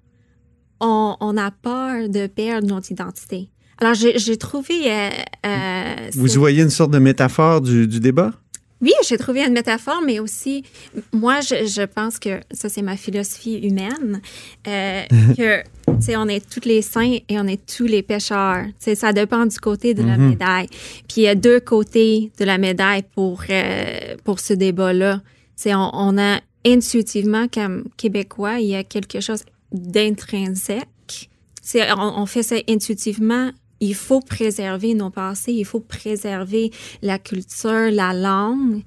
on, 0.80 1.16
on 1.20 1.36
a 1.36 1.50
peur 1.50 2.08
de 2.08 2.26
perdre 2.26 2.66
notre 2.68 2.90
identité. 2.90 3.50
Alors, 3.78 3.94
j'ai 3.94 4.36
trouvé... 4.36 4.90
euh, 4.92 5.08
euh, 5.46 5.94
Vous 6.14 6.26
voyez 6.38 6.62
une 6.62 6.70
sorte 6.70 6.90
de 6.90 6.98
métaphore 6.98 7.60
du, 7.60 7.86
du 7.86 7.98
débat? 8.00 8.32
Oui, 8.80 8.92
j'ai 9.06 9.18
trouvé 9.18 9.44
une 9.44 9.52
métaphore, 9.52 10.00
mais 10.04 10.20
aussi, 10.20 10.64
moi, 11.12 11.40
je, 11.40 11.66
je 11.66 11.82
pense 11.82 12.18
que 12.18 12.40
ça, 12.50 12.68
c'est 12.68 12.80
ma 12.82 12.96
philosophie 12.96 13.58
humaine, 13.58 14.22
euh, 14.66 15.02
que, 15.36 15.62
tu 15.62 15.66
sais, 16.00 16.16
on 16.16 16.26
est 16.28 16.48
tous 16.48 16.66
les 16.66 16.80
saints 16.80 17.18
et 17.28 17.38
on 17.38 17.46
est 17.46 17.60
tous 17.66 17.84
les 17.84 18.02
pécheurs. 18.02 18.64
Tu 18.64 18.72
sais, 18.78 18.94
ça 18.94 19.12
dépend 19.12 19.44
du 19.44 19.58
côté 19.58 19.92
de 19.92 20.02
la 20.02 20.16
médaille. 20.16 20.68
Puis 21.08 21.18
il 21.18 21.22
y 21.22 21.28
a 21.28 21.34
deux 21.34 21.60
côtés 21.60 22.32
de 22.38 22.44
la 22.44 22.56
médaille 22.56 23.02
pour, 23.14 23.42
euh, 23.50 24.16
pour 24.24 24.40
ce 24.40 24.54
débat-là. 24.54 25.20
Tu 25.56 25.64
sais, 25.64 25.74
on, 25.74 25.90
on 25.92 26.18
a 26.18 26.40
intuitivement, 26.64 27.48
comme 27.48 27.84
Québécois, 27.96 28.60
il 28.60 28.68
y 28.68 28.76
a 28.76 28.84
quelque 28.84 29.20
chose 29.20 29.44
d'intrinsèque. 29.72 30.88
Tu 31.06 31.28
sais, 31.62 31.92
on, 31.92 32.20
on 32.20 32.26
fait 32.26 32.42
ça 32.42 32.56
intuitivement 32.68 33.50
il 33.80 33.94
faut 33.94 34.20
préserver 34.20 34.94
nos 34.94 35.10
passés, 35.10 35.52
il 35.52 35.64
faut 35.64 35.80
préserver 35.80 36.70
la 37.02 37.18
culture, 37.18 37.90
la 37.90 38.12
langue. 38.12 38.82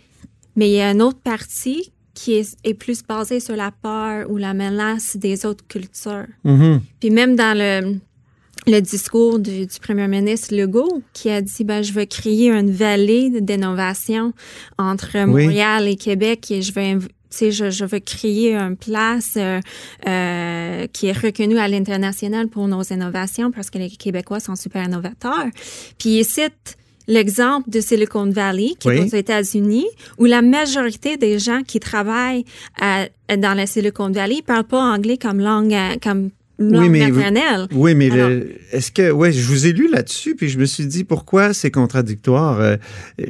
Mais 0.55 0.69
il 0.69 0.73
y 0.73 0.81
a 0.81 0.91
une 0.91 1.01
autre 1.01 1.19
partie 1.19 1.91
qui 2.13 2.33
est, 2.33 2.55
est 2.63 2.75
plus 2.75 3.01
basée 3.03 3.39
sur 3.39 3.55
la 3.55 3.71
peur 3.71 4.29
ou 4.29 4.37
la 4.37 4.53
menace 4.53 5.17
des 5.17 5.45
autres 5.45 5.65
cultures. 5.67 6.27
Mhm. 6.43 6.81
Puis 6.99 7.09
même 7.09 7.35
dans 7.35 7.57
le, 7.57 7.97
le 8.67 8.79
discours 8.81 9.39
du, 9.39 9.65
du 9.65 9.79
premier 9.81 10.07
ministre 10.07 10.55
Legault, 10.55 11.01
qui 11.13 11.29
a 11.29 11.41
dit 11.41 11.63
ben, 11.63 11.83
je 11.83 11.91
veux 11.91 12.05
créer 12.05 12.51
une 12.51 12.71
vallée 12.71 13.41
d'innovation 13.41 14.33
entre 14.77 15.25
Oui. 15.25 15.45
Montréal 15.45 15.87
et 15.87 15.95
Québec 15.95 16.51
et 16.51 16.61
je 16.61 16.71
tu 16.71 17.09
sais, 17.33 17.51
je, 17.51 17.69
je 17.69 17.85
veux 17.85 17.99
créer 17.99 18.55
une 18.55 18.77
place 18.77 19.33
euh, 19.37 19.59
euh, 20.07 20.87
qui 20.93 21.07
est 21.07 21.17
reconnue 21.17 21.57
à 21.57 21.67
l'international 21.67 22.47
pour 22.47 22.67
nos 22.67 22.83
innovations 22.83 23.51
parce 23.51 23.69
que 23.69 23.77
les 23.77 23.89
Québécois 23.89 24.39
sont 24.39 24.55
super 24.55 24.83
innovateurs. 24.85 25.45
Puis 25.99 26.19
il 26.19 26.25
cite 26.25 26.77
l'exemple 27.07 27.69
de 27.69 27.81
Silicon 27.81 28.29
Valley, 28.29 28.75
qui 28.79 28.87
Oui. 28.87 28.95
est 28.97 29.01
aux 29.01 29.17
États-Unis, 29.17 29.87
où 30.19 30.25
la 30.25 30.41
majorité 30.41 31.17
des 31.17 31.37
gens 31.37 31.61
qui 31.61 31.79
travaillent 31.81 32.45
à- 32.79 33.07
dans 33.35 33.53
la 33.55 33.65
Silicon 33.67 34.09
Valley 34.09 34.37
ne 34.37 34.41
parlent 34.41 34.63
pas 34.63 34.79
anglais 34.81 35.17
comme 35.17 35.39
langue, 35.39 35.73
euh, 35.73 35.95
comme 36.01 36.29
langue 36.59 36.89
mais 36.91 37.09
vous-. 37.11 37.19
Oui, 37.73 37.93
mais 37.95 38.09
le- 38.09 38.55
est-ce 38.71 38.91
que, 38.91 39.11
ouais, 39.11 39.33
je 39.33 39.45
vous 39.45 39.65
ai 39.67 39.73
lu 39.73 39.89
là-dessus, 39.91 40.35
puis 40.35 40.47
je 40.47 40.57
me 40.57 40.65
suis 40.65 40.85
dit 40.85 41.03
pourquoi 41.03 41.53
c'est 41.53 41.71
contradictoire? 41.71 42.61
Euh, 42.61 42.77
euh, 43.19 43.25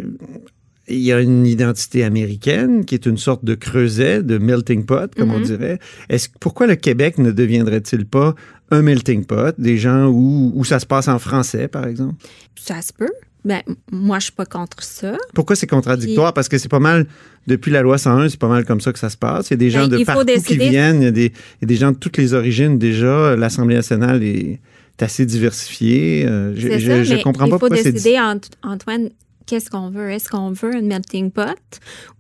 il 0.88 1.00
y 1.00 1.12
a 1.14 1.20
une 1.22 1.46
identité 1.46 2.04
américaine 2.04 2.84
qui 2.86 2.96
est 2.96 3.06
une 3.06 3.18
sorte 3.18 3.46
de 3.46 3.56
creuset, 3.56 4.22
de 4.22 4.38
melting 4.38 4.86
pot, 4.86 5.14
comme 5.16 5.32
on 5.32 5.38
Mhm. 5.40 5.46
dirait. 5.46 5.80
Est-ce 6.10 6.28
pourquoi 6.40 6.68
le 6.68 6.76
Québec 6.76 7.18
ne 7.18 7.32
deviendrait-il 7.32 8.06
pas 8.06 8.36
un 8.72 8.82
melting 8.82 9.24
pot, 9.26 9.56
des 9.58 9.78
gens 9.78 10.08
où, 10.08 10.52
où 10.56 10.66
ça 10.66 10.80
se 10.80 10.86
passe 10.86 11.08
en 11.08 11.20
français, 11.20 11.68
par 11.68 11.88
exemple? 11.88 12.16
Ça 12.60 12.82
se 12.82 12.92
peut. 12.92 13.12
Ben, 13.46 13.62
moi, 13.92 14.20
je 14.20 14.24
suis 14.26 14.32
pas 14.34 14.46
contre 14.46 14.82
ça. 14.84 15.18
Pourquoi 15.34 15.56
c'est 15.58 15.68
contradictoire? 15.68 16.34
Parce 16.34 16.48
que 16.48 16.58
c'est 16.58 16.70
pas 16.70 16.80
mal, 16.80 17.08
depuis 17.46 17.72
la 17.72 17.82
loi 17.82 17.98
101, 17.98 18.30
c'est 18.30 18.40
pas 18.40 18.48
mal 18.48 18.64
comme 18.66 18.80
ça 18.80 18.94
que 18.94 19.00
ça 19.00 19.10
se 19.10 19.18
passe. 19.18 19.50
Il 19.50 19.52
y 19.52 19.54
a 19.56 19.58
des 19.58 19.70
gens 19.70 19.82
Ben, 19.82 19.90
de 19.90 19.98
il 19.98 20.06
faut 20.06 20.14
partout 20.14 20.42
qui 20.46 20.58
viennent, 20.58 21.02
il 21.02 21.06
y, 21.06 21.08
a 21.08 21.12
des, 21.12 21.26
il 21.26 21.62
y 21.62 21.66
a 21.66 21.68
des 21.68 21.76
gens 21.76 21.92
de 21.92 21.98
toutes 21.98 22.16
les 22.18 22.34
origines 22.34 22.78
déjà. 22.78 23.36
L'Assemblée 23.36 23.76
nationale 23.76 24.24
est 24.24 24.60
assez 25.02 25.26
diversifiée. 25.26 26.26
Euh, 26.26 26.54
je 26.56 26.70
ça, 26.70 27.04
je 27.04 27.14
mais 27.16 27.22
comprends 27.22 27.46
il 27.46 27.50
pas 27.50 27.56
faut 27.56 27.68
pourquoi 27.68 27.78
c'est 27.84 27.92
décider, 27.92 28.18
Ant- 28.18 28.40
Antoine, 28.64 29.10
qu'est-ce 29.46 29.70
qu'on 29.70 29.90
veut? 29.90 30.12
Est-ce 30.12 30.30
qu'on 30.30 30.52
veut 30.52 30.76
un 30.76 30.82
melting 30.82 31.32
pot 31.32 31.58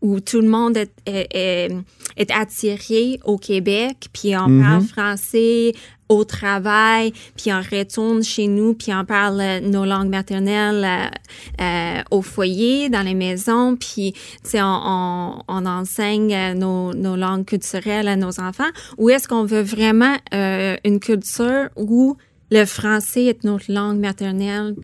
où 0.01 0.19
tout 0.19 0.41
le 0.41 0.47
monde 0.49 0.77
est, 0.77 0.91
est, 1.05 1.27
est- 1.35 1.71
est 2.17 2.31
attiré 2.31 3.19
au 3.25 3.37
Québec, 3.37 4.07
puis 4.13 4.35
on 4.37 4.47
Mhm. 4.49 4.61
parle 4.63 4.83
français 4.83 5.73
au 6.09 6.25
travail, 6.25 7.11
puis 7.35 7.51
on 7.51 7.61
retourne 7.61 8.21
chez 8.23 8.47
nous, 8.47 8.73
puis 8.75 8.93
on 8.93 9.03
parle 9.05 9.41
nos 9.63 9.83
langues 9.85 10.09
maternelles 10.09 10.85
euh, 10.85 11.63
euh, 11.63 12.01
au 12.11 12.21
foyer, 12.21 12.89
dans 12.89 13.01
les 13.01 13.15
maisons, 13.15 13.75
puis 13.77 14.13
on, 14.53 14.59
on, 14.59 15.41
on 15.47 15.65
enseigne 15.65 16.33
euh, 16.35 16.53
nos, 16.53 16.93
nos 16.93 17.15
langues 17.15 17.45
culturelles 17.45 18.07
à 18.07 18.15
nos 18.15 18.39
enfants? 18.39 18.69
Ou 18.99 19.09
est-ce 19.09 19.27
qu'on 19.27 19.45
veut 19.45 19.61
vraiment 19.63 20.15
euh, 20.33 20.75
une 20.83 20.99
culture 20.99 21.69
où 21.77 22.15
le 22.51 22.65
français 22.65 23.25
est 23.25 23.43
notre 23.43 23.71
langue 23.71 23.97
maternelle, 23.99 24.75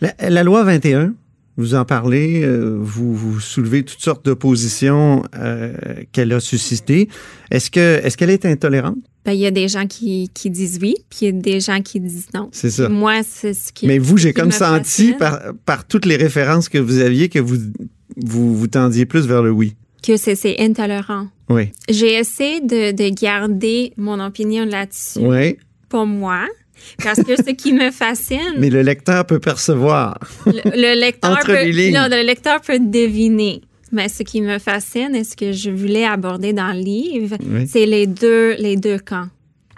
La, 0.00 0.12
la 0.30 0.42
loi 0.42 0.64
21, 0.64 1.14
vous 1.56 1.74
en 1.74 1.84
parlez, 1.84 2.42
euh, 2.42 2.76
vous, 2.80 3.14
vous 3.14 3.40
soulevez 3.40 3.84
toutes 3.84 4.00
sortes 4.00 4.24
d'oppositions 4.24 5.22
euh, 5.36 5.74
qu'elle 6.12 6.32
a 6.32 6.40
suscitées. 6.40 7.08
Est-ce 7.50 7.70
que 7.70 8.00
est-ce 8.04 8.16
qu'elle 8.16 8.30
est 8.30 8.44
intolérante? 8.46 8.98
Ben, 9.24 9.32
il 9.32 9.40
y 9.40 9.46
a 9.46 9.50
des 9.50 9.68
gens 9.68 9.86
qui, 9.86 10.30
qui 10.34 10.50
disent 10.50 10.78
oui, 10.82 10.96
puis 11.08 11.20
il 11.22 11.24
y 11.26 11.28
a 11.28 11.32
des 11.32 11.60
gens 11.60 11.80
qui 11.80 12.00
disent 12.00 12.28
non. 12.34 12.48
C'est 12.52 12.70
ça. 12.70 12.88
Moi, 12.88 13.22
c'est 13.26 13.54
ce 13.54 13.72
qui. 13.72 13.86
Mais 13.86 13.98
vous, 13.98 14.16
j'ai 14.18 14.32
comme 14.32 14.48
me 14.48 14.52
senti 14.52 15.12
par, 15.14 15.40
par 15.64 15.86
toutes 15.86 16.06
les 16.06 16.16
références 16.16 16.68
que 16.68 16.78
vous 16.78 16.98
aviez 16.98 17.28
que 17.28 17.38
vous, 17.38 17.56
vous, 18.16 18.54
vous 18.54 18.66
tendiez 18.66 19.06
plus 19.06 19.26
vers 19.26 19.42
le 19.42 19.50
oui. 19.50 19.76
que 20.06 20.16
c'est, 20.18 20.34
c'est 20.34 20.60
intolérant. 20.60 21.28
Oui. 21.48 21.70
J'ai 21.88 22.14
essayé 22.14 22.60
de, 22.60 22.92
de 22.92 23.14
garder 23.14 23.92
mon 23.96 24.18
opinion 24.20 24.66
là-dessus 24.66 25.20
Oui. 25.20 25.56
pour 25.88 26.04
moi, 26.06 26.46
parce 27.02 27.22
que 27.22 27.36
ce 27.36 27.50
qui 27.52 27.72
me 27.72 27.90
fascine, 27.90 28.54
Mais 28.58 28.70
le 28.70 28.82
lecteur 28.82 29.24
peut 29.26 29.38
percevoir. 29.40 30.18
le, 30.46 30.52
le 30.64 31.00
lecteur 31.00 31.32
Entre 31.32 31.46
peut, 31.46 31.64
les 31.64 31.90
non, 31.92 32.06
le 32.10 32.22
lecteur 32.24 32.60
peut 32.60 32.78
deviner. 32.78 33.62
Mais 33.92 34.08
ce 34.08 34.22
qui 34.24 34.40
me 34.40 34.58
fascine 34.58 35.14
et 35.14 35.22
ce 35.24 35.36
que 35.36 35.52
je 35.52 35.70
voulais 35.70 36.04
aborder 36.04 36.52
dans 36.52 36.72
le 36.72 36.80
livre, 36.80 37.36
Oui. 37.48 37.68
c'est 37.68 37.86
les 37.86 38.06
deux, 38.08 38.54
les 38.58 38.76
deux 38.76 38.98
camps. 38.98 39.28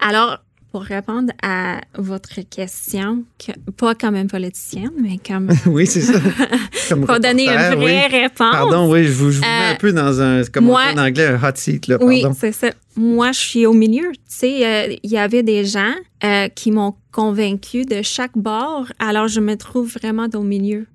Alors, 0.00 0.38
pour 0.72 0.82
répondre 0.82 1.32
à 1.42 1.80
votre 1.96 2.40
question, 2.50 3.24
que- 3.38 3.52
pas 3.72 3.94
comme 3.94 4.14
un 4.14 4.26
politicien, 4.26 4.90
mais 5.00 5.18
comme 5.26 5.48
oui, 5.66 5.86
c'est 5.86 6.00
ça. 6.02 6.18
Comme 6.88 7.04
pour 7.04 7.18
donner 7.18 7.44
une 7.46 7.76
vraie 7.78 8.08
oui. 8.08 8.20
réponse. 8.20 8.52
Pardon, 8.52 8.90
oui, 8.92 9.04
je 9.06 9.12
vous, 9.12 9.30
je 9.32 9.38
vous 9.38 9.42
mets 9.44 9.48
Euh, 9.70 9.72
un 9.72 9.74
peu 9.76 9.92
dans 9.92 10.20
un, 10.20 10.44
comme 10.44 10.64
on 10.68 10.72
moi- 10.72 10.92
dit 10.92 10.98
en 11.00 11.02
anglais, 11.04 11.26
un 11.26 11.36
hot 11.48 11.52
seat, 11.56 11.86
là, 11.88 11.96
Oui, 12.00 12.20
pardon. 12.22 12.36
c'est 12.38 12.52
ça. 12.52 12.68
Moi, 12.96 13.32
je 13.32 13.38
suis 13.40 13.66
au 13.66 13.72
milieu. 13.72 14.12
Tu 14.12 14.18
sais, 14.28 14.66
euh, 14.66 14.94
il 15.02 15.10
y 15.10 15.18
avait 15.18 15.42
des 15.42 15.64
gens 15.64 15.92
euh, 16.24 16.48
qui 16.48 16.70
m'ont 16.70 16.94
convaincu 17.12 17.84
de 17.84 18.00
chaque 18.02 18.38
bord, 18.38 18.86
alors 18.98 19.28
je 19.28 19.40
me 19.40 19.56
trouve 19.56 19.92
vraiment 19.92 20.28
au 20.34 20.42
milieu. 20.42 20.86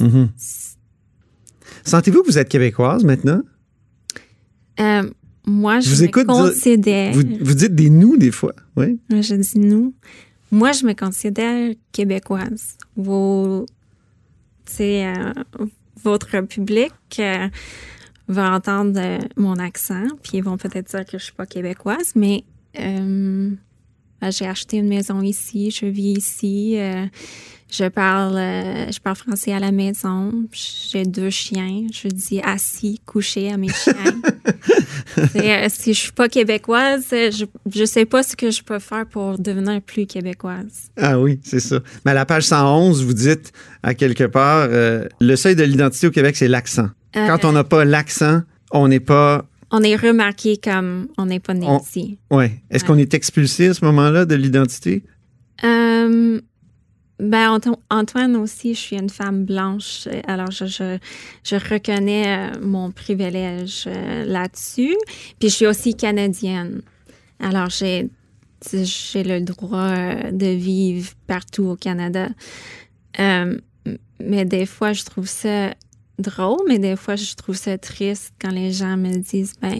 Mhm. 0.00 0.30
Sentez-vous 1.84 2.22
que 2.22 2.26
vous 2.26 2.38
êtes 2.38 2.48
québécoise 2.48 3.04
maintenant? 3.04 3.42
Euh, 4.80 5.10
moi, 5.46 5.80
je, 5.80 5.90
vous 5.90 6.02
me 6.02 6.08
écoute 6.08 6.26
considère. 6.26 7.12
Vous, 7.12 7.22
vous 7.40 7.54
dites 7.54 7.74
des 7.74 7.90
nous 7.90 8.16
des 8.16 8.30
fois, 8.30 8.54
oui? 8.76 8.98
Moi, 9.10 9.20
Je 9.20 9.34
dis 9.34 9.58
nous. 9.58 9.94
Moi, 10.50 10.72
je 10.72 10.86
me 10.86 10.94
considère 10.94 11.74
québécoise. 11.92 12.78
Vos, 12.96 13.66
euh, 14.80 15.32
votre 16.02 16.40
public 16.40 16.92
euh, 17.18 17.48
va 18.28 18.52
entendre 18.52 19.18
mon 19.36 19.56
accent, 19.56 20.06
puis 20.22 20.38
ils 20.38 20.44
vont 20.44 20.56
peut-être 20.56 20.90
dire 20.90 21.04
que 21.04 21.18
je 21.18 21.24
suis 21.24 21.34
pas 21.34 21.46
québécoise, 21.46 22.12
mais 22.14 22.44
ben, 24.20 24.30
j'ai 24.30 24.46
acheté 24.46 24.78
une 24.78 24.88
maison 24.88 25.22
ici, 25.22 25.70
je 25.70 25.86
vis 25.86 26.12
ici, 26.12 26.76
euh, 26.78 27.06
je 27.70 27.84
parle, 27.84 28.36
euh, 28.36 28.90
je 28.90 28.98
parle 28.98 29.16
français 29.16 29.52
à 29.52 29.60
la 29.60 29.70
maison, 29.70 30.32
j'ai 30.52 31.04
deux 31.04 31.30
chiens, 31.30 31.86
je 31.92 32.08
dis 32.08 32.40
assis, 32.42 33.00
couché 33.06 33.50
à 33.50 33.56
mes 33.56 33.68
chiens. 33.68 33.94
Euh, 35.36 35.66
si 35.68 35.92
je 35.92 35.98
suis 35.98 36.12
pas 36.12 36.28
québécoise, 36.28 37.06
je, 37.10 37.44
je 37.70 37.84
sais 37.84 38.04
pas 38.04 38.22
ce 38.22 38.36
que 38.36 38.50
je 38.50 38.62
peux 38.62 38.78
faire 38.78 39.06
pour 39.06 39.38
devenir 39.38 39.82
plus 39.82 40.06
québécoise. 40.06 40.90
Ah 40.96 41.18
oui, 41.18 41.40
c'est 41.42 41.60
ça. 41.60 41.80
Mais 42.04 42.12
à 42.12 42.14
la 42.14 42.24
page 42.24 42.44
111, 42.44 43.04
vous 43.04 43.12
dites 43.12 43.52
à 43.82 43.94
quelque 43.94 44.24
part, 44.24 44.68
euh, 44.70 45.06
le 45.20 45.36
seuil 45.36 45.56
de 45.56 45.64
l'identité 45.64 46.06
au 46.06 46.10
Québec, 46.10 46.36
c'est 46.36 46.48
l'accent. 46.48 46.88
Quand 47.12 47.44
on 47.44 47.52
n'a 47.52 47.64
pas 47.64 47.84
l'accent, 47.84 48.42
on 48.70 48.88
n'est 48.88 49.00
pas. 49.00 49.44
On 49.70 49.82
est 49.82 49.96
remarqué 49.96 50.56
comme 50.56 51.08
on 51.18 51.26
n'est 51.26 51.40
pas 51.40 51.54
né 51.54 51.66
On- 51.68 51.78
ici. 51.80 52.18
Ouais. 52.30 52.62
Est-ce 52.70 52.84
Ouais. 52.84 52.88
qu'on 52.88 52.98
est 52.98 53.14
expulsé 53.14 53.68
à 53.68 53.74
ce 53.74 53.84
moment-là 53.84 54.24
de 54.24 54.34
l'identité? 54.34 55.02
Euh, 55.64 56.40
ben, 57.20 57.50
Anto- 57.50 57.78
Antoine 57.90 58.34
aussi, 58.36 58.74
je 58.74 58.80
suis 58.80 58.96
une 58.96 59.10
femme 59.10 59.44
blanche, 59.44 60.06
euh, 60.06 60.20
alors 60.26 60.50
je, 60.50 60.64
je, 60.66 60.98
je 61.44 61.56
reconnais 61.56 62.24
euh, 62.26 62.60
mon 62.62 62.90
privilège 62.90 63.84
euh, 63.86 64.24
là-dessus. 64.24 64.96
Puis 65.38 65.50
je 65.50 65.54
suis 65.54 65.66
aussi 65.66 65.94
canadienne. 65.94 66.82
Alors 67.38 67.70
j'ai 67.70 68.08
j'ai 68.72 69.22
le 69.24 69.40
droit 69.40 69.94
de 70.32 70.46
vivre 70.54 71.10
partout 71.26 71.64
au 71.64 71.76
Canada. 71.76 72.28
Euh, 73.18 73.56
mais 74.22 74.44
des 74.44 74.66
fois, 74.66 74.92
je 74.92 75.02
trouve 75.04 75.26
ça 75.26 75.72
drôle, 76.20 76.60
mais 76.68 76.78
des 76.78 76.96
fois, 76.96 77.16
je 77.16 77.34
trouve 77.34 77.56
ça 77.56 77.76
triste 77.78 78.32
quand 78.40 78.50
les 78.50 78.72
gens 78.72 78.96
me 78.96 79.16
disent, 79.18 79.54
ben, 79.60 79.78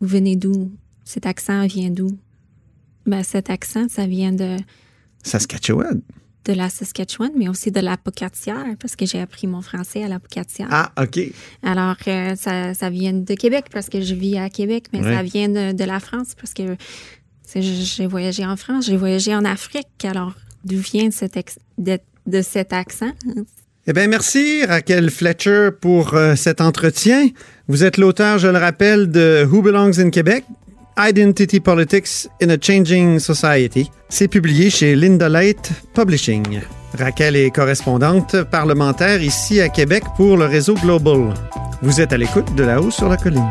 vous 0.00 0.06
venez 0.08 0.36
d'où? 0.36 0.70
Cet 1.04 1.26
accent 1.26 1.66
vient 1.66 1.90
d'où? 1.90 2.10
Ben, 3.06 3.22
cet 3.22 3.50
accent, 3.50 3.86
ça 3.88 4.06
vient 4.06 4.32
de, 4.32 4.56
Saskatchewan. 5.24 6.00
de 6.44 6.52
la 6.52 6.68
Saskatchewan, 6.68 7.30
mais 7.36 7.48
aussi 7.48 7.70
de 7.70 7.80
la 7.80 7.96
Pocatière, 7.96 8.64
parce 8.80 8.96
que 8.96 9.06
j'ai 9.06 9.20
appris 9.20 9.46
mon 9.46 9.62
français 9.62 10.04
à 10.04 10.08
la 10.08 10.18
Pocatière. 10.20 10.68
Ah, 10.70 10.92
OK. 11.00 11.20
Alors, 11.62 11.96
euh, 12.06 12.34
ça, 12.36 12.74
ça 12.74 12.90
vient 12.90 13.12
de 13.12 13.34
Québec 13.34 13.66
parce 13.72 13.88
que 13.88 14.00
je 14.00 14.14
vis 14.14 14.38
à 14.38 14.50
Québec, 14.50 14.86
mais 14.92 15.00
Ouais. 15.00 15.14
ça 15.16 15.22
vient 15.22 15.48
de, 15.48 15.72
de 15.72 15.84
la 15.84 16.00
France 16.00 16.34
parce 16.36 16.52
que 16.54 16.76
j'ai 17.54 18.06
voyagé 18.06 18.46
en 18.46 18.56
France, 18.56 18.86
j'ai 18.86 18.96
voyagé 18.96 19.34
en 19.34 19.44
Afrique. 19.44 20.04
Alors, 20.04 20.34
d'où 20.64 20.78
vient 20.78 21.10
cet 21.10 21.38
de, 21.78 21.98
de 22.26 22.40
cet 22.42 22.72
accent? 22.72 23.12
Eh 23.84 23.92
bien, 23.92 24.06
merci 24.06 24.64
Raquel 24.64 25.10
Fletcher 25.10 25.70
pour 25.80 26.14
euh, 26.14 26.36
cet 26.36 26.60
entretien. 26.60 27.28
Vous 27.66 27.82
êtes 27.82 27.96
l'auteur, 27.96 28.38
je 28.38 28.46
le 28.46 28.58
rappelle, 28.58 29.10
de 29.10 29.44
Who 29.50 29.60
Belongs 29.60 29.98
in 29.98 30.10
Quebec? 30.10 30.44
Identity 30.96 31.58
Politics 31.58 32.28
in 32.40 32.50
a 32.50 32.56
Changing 32.60 33.18
Society. 33.18 33.90
C'est 34.08 34.28
publié 34.28 34.70
chez 34.70 34.94
Linda 34.94 35.28
Light 35.28 35.72
Publishing. 35.94 36.60
Raquel 36.96 37.34
est 37.34 37.50
correspondante 37.50 38.44
parlementaire 38.44 39.20
ici 39.20 39.60
à 39.60 39.68
Québec 39.68 40.04
pour 40.16 40.36
le 40.36 40.44
réseau 40.44 40.74
Global. 40.74 41.34
Vous 41.82 42.00
êtes 42.00 42.12
à 42.12 42.16
l'écoute 42.16 42.54
de 42.54 42.62
là-haut 42.62 42.92
sur 42.92 43.08
la 43.08 43.16
colline. 43.16 43.50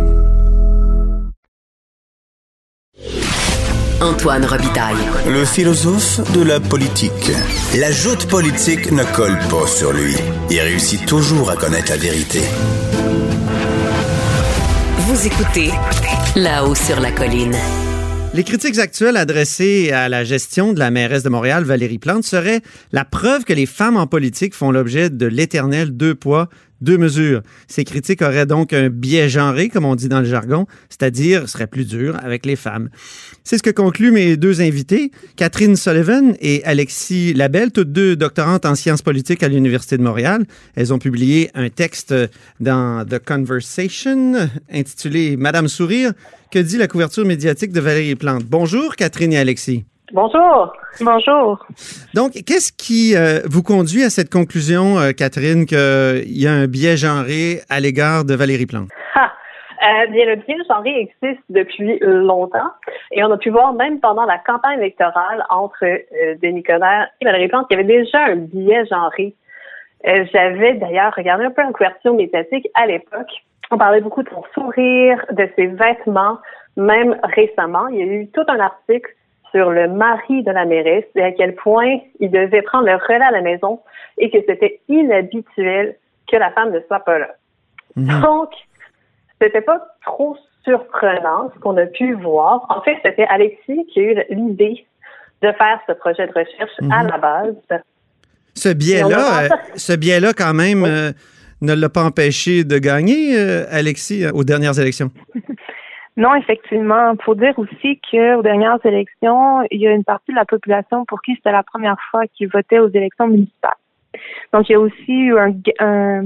Antoine 4.01 4.43
Robitaille. 4.45 4.95
Le 5.27 5.45
philosophe 5.45 6.19
de 6.33 6.41
la 6.41 6.59
politique. 6.59 7.31
La 7.77 7.91
joute 7.91 8.25
politique 8.25 8.91
ne 8.91 9.03
colle 9.15 9.37
pas 9.47 9.67
sur 9.67 9.93
lui. 9.93 10.15
Il 10.49 10.59
réussit 10.59 11.05
toujours 11.05 11.51
à 11.51 11.55
connaître 11.55 11.91
la 11.91 11.97
vérité. 11.97 12.39
Vous 14.97 15.27
écoutez 15.27 15.69
là-haut 16.35 16.73
sur 16.73 16.99
la 16.99 17.11
colline. 17.11 17.55
Les 18.33 18.43
critiques 18.43 18.79
actuelles 18.79 19.17
adressées 19.17 19.91
à 19.91 20.09
la 20.09 20.23
gestion 20.23 20.73
de 20.73 20.79
la 20.79 20.89
mairesse 20.89 21.21
de 21.21 21.29
Montréal, 21.29 21.63
Valérie 21.63 21.99
Plante, 21.99 22.23
seraient 22.23 22.61
la 22.91 23.05
preuve 23.05 23.43
que 23.43 23.53
les 23.53 23.67
femmes 23.67 23.97
en 23.97 24.07
politique 24.07 24.55
font 24.55 24.71
l'objet 24.71 25.11
de 25.11 25.27
l'éternel 25.27 25.95
deux 25.95 26.15
poids, 26.15 26.49
deux 26.81 26.97
mesures. 26.97 27.41
Ces 27.67 27.83
critiques 27.83 28.21
auraient 28.21 28.45
donc 28.45 28.73
un 28.73 28.89
biais 28.89 29.29
genré, 29.29 29.69
comme 29.69 29.85
on 29.85 29.95
dit 29.95 30.09
dans 30.09 30.19
le 30.19 30.25
jargon, 30.25 30.65
c'est-à-dire 30.89 31.47
seraient 31.47 31.67
plus 31.67 31.85
dures 31.85 32.17
avec 32.23 32.45
les 32.45 32.55
femmes. 32.55 32.89
C'est 33.43 33.57
ce 33.57 33.63
que 33.63 33.69
concluent 33.69 34.11
mes 34.11 34.37
deux 34.37 34.61
invités, 34.61 35.11
Catherine 35.35 35.75
Sullivan 35.75 36.35
et 36.41 36.63
Alexis 36.65 37.33
Labelle, 37.33 37.71
toutes 37.71 37.91
deux 37.91 38.15
doctorantes 38.15 38.65
en 38.65 38.75
sciences 38.75 39.01
politiques 39.01 39.43
à 39.43 39.47
l'Université 39.47 39.97
de 39.97 40.03
Montréal. 40.03 40.45
Elles 40.75 40.93
ont 40.93 40.99
publié 40.99 41.49
un 41.53 41.69
texte 41.69 42.13
dans 42.59 43.05
The 43.05 43.19
Conversation 43.19 44.49
intitulé 44.71 45.37
Madame 45.37 45.67
Sourire. 45.67 46.13
Que 46.51 46.59
dit 46.59 46.77
la 46.77 46.87
couverture 46.87 47.25
médiatique 47.25 47.71
de 47.71 47.79
Valérie 47.79 48.15
Plante? 48.15 48.43
Bonjour, 48.43 48.95
Catherine 48.97 49.31
et 49.31 49.37
Alexis. 49.37 49.85
Bonjour. 50.13 50.73
Bonjour. 50.99 51.65
Donc, 52.13 52.31
qu'est-ce 52.45 52.73
qui 52.73 53.15
euh, 53.15 53.39
vous 53.49 53.63
conduit 53.63 54.03
à 54.03 54.09
cette 54.09 54.29
conclusion, 54.29 54.99
euh, 54.99 55.11
Catherine, 55.11 55.65
qu'il 55.65 56.37
y 56.37 56.47
a 56.47 56.51
un 56.51 56.67
biais 56.67 56.97
genré 56.97 57.61
à 57.69 57.79
l'égard 57.79 58.25
de 58.25 58.35
Valérie 58.35 58.65
Plante? 58.65 58.89
Ah, 59.15 59.31
euh, 59.83 60.07
bien, 60.07 60.25
le 60.25 60.35
biais 60.35 60.57
genré 60.67 60.99
existe 60.99 61.43
depuis 61.49 61.97
longtemps 62.01 62.71
et 63.11 63.23
on 63.23 63.31
a 63.31 63.37
pu 63.37 63.51
voir 63.51 63.73
même 63.73 64.01
pendant 64.01 64.25
la 64.25 64.37
campagne 64.39 64.79
électorale 64.79 65.45
entre 65.49 65.85
Denis 66.41 66.63
Coderre 66.63 67.07
et 67.21 67.25
Valérie 67.25 67.47
Plante 67.47 67.69
qu'il 67.69 67.77
y 67.77 67.81
avait 67.81 67.99
déjà 68.01 68.25
un 68.25 68.35
biais 68.35 68.85
genré. 68.87 69.33
J'avais 70.03 70.73
d'ailleurs 70.73 71.13
regardé 71.15 71.45
un 71.45 71.51
peu 71.51 71.61
en 71.61 71.71
couverture 71.71 72.13
médiatique 72.13 72.67
à 72.73 72.85
l'époque. 72.85 73.31
On 73.71 73.77
parlait 73.77 74.01
beaucoup 74.01 74.23
de 74.23 74.29
son 74.29 74.43
sourire, 74.53 75.25
de 75.31 75.47
ses 75.55 75.67
vêtements. 75.67 76.39
Même 76.75 77.17
récemment, 77.23 77.87
il 77.87 77.97
y 77.97 78.01
a 78.01 78.05
eu 78.05 78.27
tout 78.27 78.43
un 78.47 78.59
article 78.59 79.09
sur 79.51 79.69
le 79.69 79.87
mari 79.87 80.43
de 80.43 80.51
la 80.51 80.65
mairesse 80.65 81.05
et 81.15 81.23
à 81.23 81.31
quel 81.31 81.55
point 81.55 81.99
il 82.19 82.31
devait 82.31 82.61
prendre 82.61 82.85
le 82.85 82.95
relais 82.95 83.25
à 83.25 83.31
la 83.31 83.41
maison 83.41 83.79
et 84.17 84.29
que 84.29 84.37
c'était 84.47 84.79
inhabituel 84.87 85.95
que 86.29 86.37
la 86.37 86.51
femme 86.51 86.71
ne 86.71 86.79
soit 86.87 87.01
pas 87.01 87.19
là. 87.19 87.29
Donc, 87.95 88.49
c'était 89.41 89.61
pas 89.61 89.81
trop 90.05 90.37
surprenant 90.63 91.51
ce 91.53 91.59
qu'on 91.59 91.77
a 91.77 91.85
pu 91.85 92.13
voir. 92.13 92.65
En 92.69 92.81
fait, 92.81 92.97
c'était 93.03 93.25
Alexis 93.25 93.85
qui 93.91 93.99
a 93.99 94.03
eu 94.03 94.15
l'idée 94.29 94.85
de 95.41 95.51
faire 95.53 95.79
ce 95.87 95.93
projet 95.93 96.27
de 96.27 96.33
recherche 96.33 96.71
à 96.91 97.03
la 97.03 97.17
base. 97.17 97.55
Ce 98.53 98.69
biais-là, 98.69 99.43
euh, 99.43 99.49
ce 99.75 99.93
biais-là, 99.93 100.33
quand 100.33 100.53
même, 100.53 100.83
euh, 100.85 101.11
ne 101.61 101.73
l'a 101.73 101.89
pas 101.89 102.03
empêché 102.03 102.63
de 102.63 102.77
gagner, 102.77 103.37
euh, 103.37 103.65
Alexis, 103.71 104.25
aux 104.33 104.43
dernières 104.43 104.79
élections? 104.79 105.09
Non, 106.23 106.35
effectivement. 106.35 107.13
Faut 107.25 107.33
dire 107.35 107.57
aussi 107.57 107.99
qu'aux 108.09 108.41
dernières 108.43 108.83
élections, 108.85 109.63
il 109.71 109.79
y 109.81 109.87
a 109.87 109.91
une 109.91 110.03
partie 110.03 110.31
de 110.31 110.35
la 110.35 110.45
population 110.45 111.03
pour 111.05 111.19
qui 111.23 111.33
c'était 111.35 111.51
la 111.51 111.63
première 111.63 111.99
fois 112.09 112.27
qu'ils 112.27 112.47
votaient 112.49 112.79
aux 112.79 112.89
élections 112.89 113.27
municipales. 113.27 113.79
Donc, 114.53 114.69
il 114.69 114.73
y 114.73 114.75
a 114.75 114.79
aussi 114.79 115.13
eu 115.27 115.37
un, 115.45 115.51
un- 115.79 116.25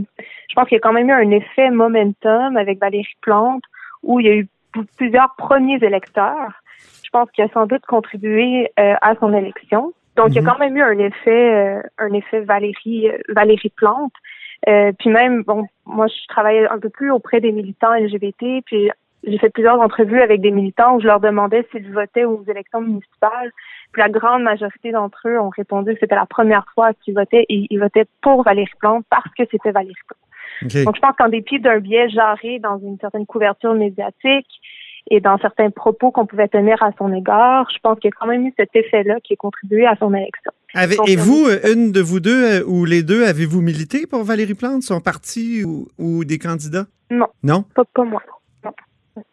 je 0.50 0.54
pense 0.56 0.68
qu'il 0.68 0.76
y 0.76 0.82
a 0.82 0.86
quand 0.86 0.92
même 1.00 1.10
eu 1.10 1.14
un 1.14 1.32
effet 1.32 1.70
momentum 1.70 2.58
avec 2.58 2.80
Valérie 2.80 3.18
Plante 3.22 3.64
où 4.04 4.20
il 4.20 4.26
y 4.26 4.30
a 4.30 4.36
eu 4.36 4.48
plusieurs 4.98 5.34
premiers 5.38 5.82
électeurs. 5.82 6.52
Je 7.06 7.10
pense 7.12 7.30
qu'il 7.32 7.46
a 7.46 7.50
sans 7.50 7.66
doute 7.66 7.86
contribué 7.86 8.72
euh, 8.80 8.96
à 9.02 9.16
son 9.22 9.34
élection. 9.34 9.94
Donc, 10.18 10.30
il 10.30 10.36
y 10.36 10.40
a 10.40 10.42
Mhm. 10.42 10.48
quand 10.48 10.60
même 10.60 10.76
eu 10.78 10.82
un 10.82 11.00
effet, 11.00 11.54
euh, 11.54 11.82
un 12.00 12.12
effet 12.14 12.42
Valérie, 12.42 13.10
euh, 13.10 13.18
Valérie 13.30 13.72
Plante. 13.82 14.14
Euh, 14.68 14.92
puis 15.00 15.10
même, 15.10 15.44
bon, 15.44 15.68
moi, 15.86 16.08
je 16.08 16.28
travaillais 16.28 16.68
un 16.68 16.80
peu 16.80 16.90
plus 16.90 17.12
auprès 17.12 17.40
des 17.40 17.52
militants 17.54 17.94
LGBT, 17.94 18.62
puis 18.66 18.90
j'ai 19.26 19.38
fait 19.38 19.50
plusieurs 19.50 19.80
entrevues 19.80 20.22
avec 20.22 20.42
des 20.42 20.52
militants 20.52 20.96
où 20.96 21.02
je 21.02 21.08
leur 21.08 21.20
demandais 21.20 21.66
s'ils 21.72 21.92
votaient 21.92 22.26
aux 22.26 22.44
élections 22.48 22.82
municipales. 22.82 23.52
Puis 23.92 24.02
la 24.02 24.10
grande 24.10 24.44
majorité 24.44 24.92
d'entre 24.92 25.28
eux 25.28 25.40
ont 25.40 25.50
répondu 25.50 25.94
que 25.94 26.00
c'était 26.02 26.16
la 26.16 26.26
première 26.26 26.66
fois 26.74 26.92
qu'ils 27.04 27.16
votaient 27.16 27.46
et 27.50 27.68
ils 27.70 27.80
votaient 27.80 28.06
pour 28.22 28.44
Valérie 28.44 28.70
Plante 28.80 29.06
parce 29.10 29.30
que 29.38 29.44
c'était 29.52 29.72
Valérie 29.72 29.96
Plante. 30.08 30.20
Donc 30.86 30.96
je 30.96 31.02
pense 31.02 31.16
qu'en 31.18 31.30
dépit 31.30 31.60
d'un 31.60 31.80
biais 31.80 32.10
genré 32.10 32.60
dans 32.60 32.78
une 32.80 32.98
certaine 33.00 33.26
couverture 33.26 33.74
médiatique 33.74 34.48
et 35.12 35.20
dans 35.20 35.38
certains 35.38 35.70
propos 35.70 36.12
qu'on 36.12 36.26
pouvait 36.26 36.48
tenir 36.48 36.82
à 36.82 36.92
son 36.98 37.14
égard, 37.14 37.68
je 37.74 37.78
pense 37.80 38.00
qu'il 38.00 38.10
y 38.10 38.14
a 38.14 38.18
quand 38.20 38.28
même 38.28 38.46
eu 38.48 38.54
cet 38.58 38.70
effet-là 38.74 39.20
qui 39.24 39.34
a 39.34 39.36
contribué 39.36 39.86
à 39.86 39.96
son 39.98 40.14
élection. 40.14 40.52
Avez- 40.74 40.98
et 41.08 41.16
vous, 41.16 41.46
une 41.72 41.92
de 41.92 42.02
vous 42.02 42.20
deux, 42.20 42.62
euh, 42.62 42.64
ou 42.66 42.86
les 42.86 43.04
deux, 43.04 43.24
avez-vous 43.24 43.62
milité 43.62 44.08
pour 44.08 44.24
Valérie 44.24 44.56
Plante, 44.56 44.82
son 44.82 45.00
parti 45.02 45.64
ou, 45.64 45.88
ou 46.00 46.26
des 46.26 46.38
candidats? 46.40 46.86
Non. 47.12 47.28
Non? 47.44 47.64
Pas, 47.76 47.84
pas 47.94 48.04
moi. 48.04 48.22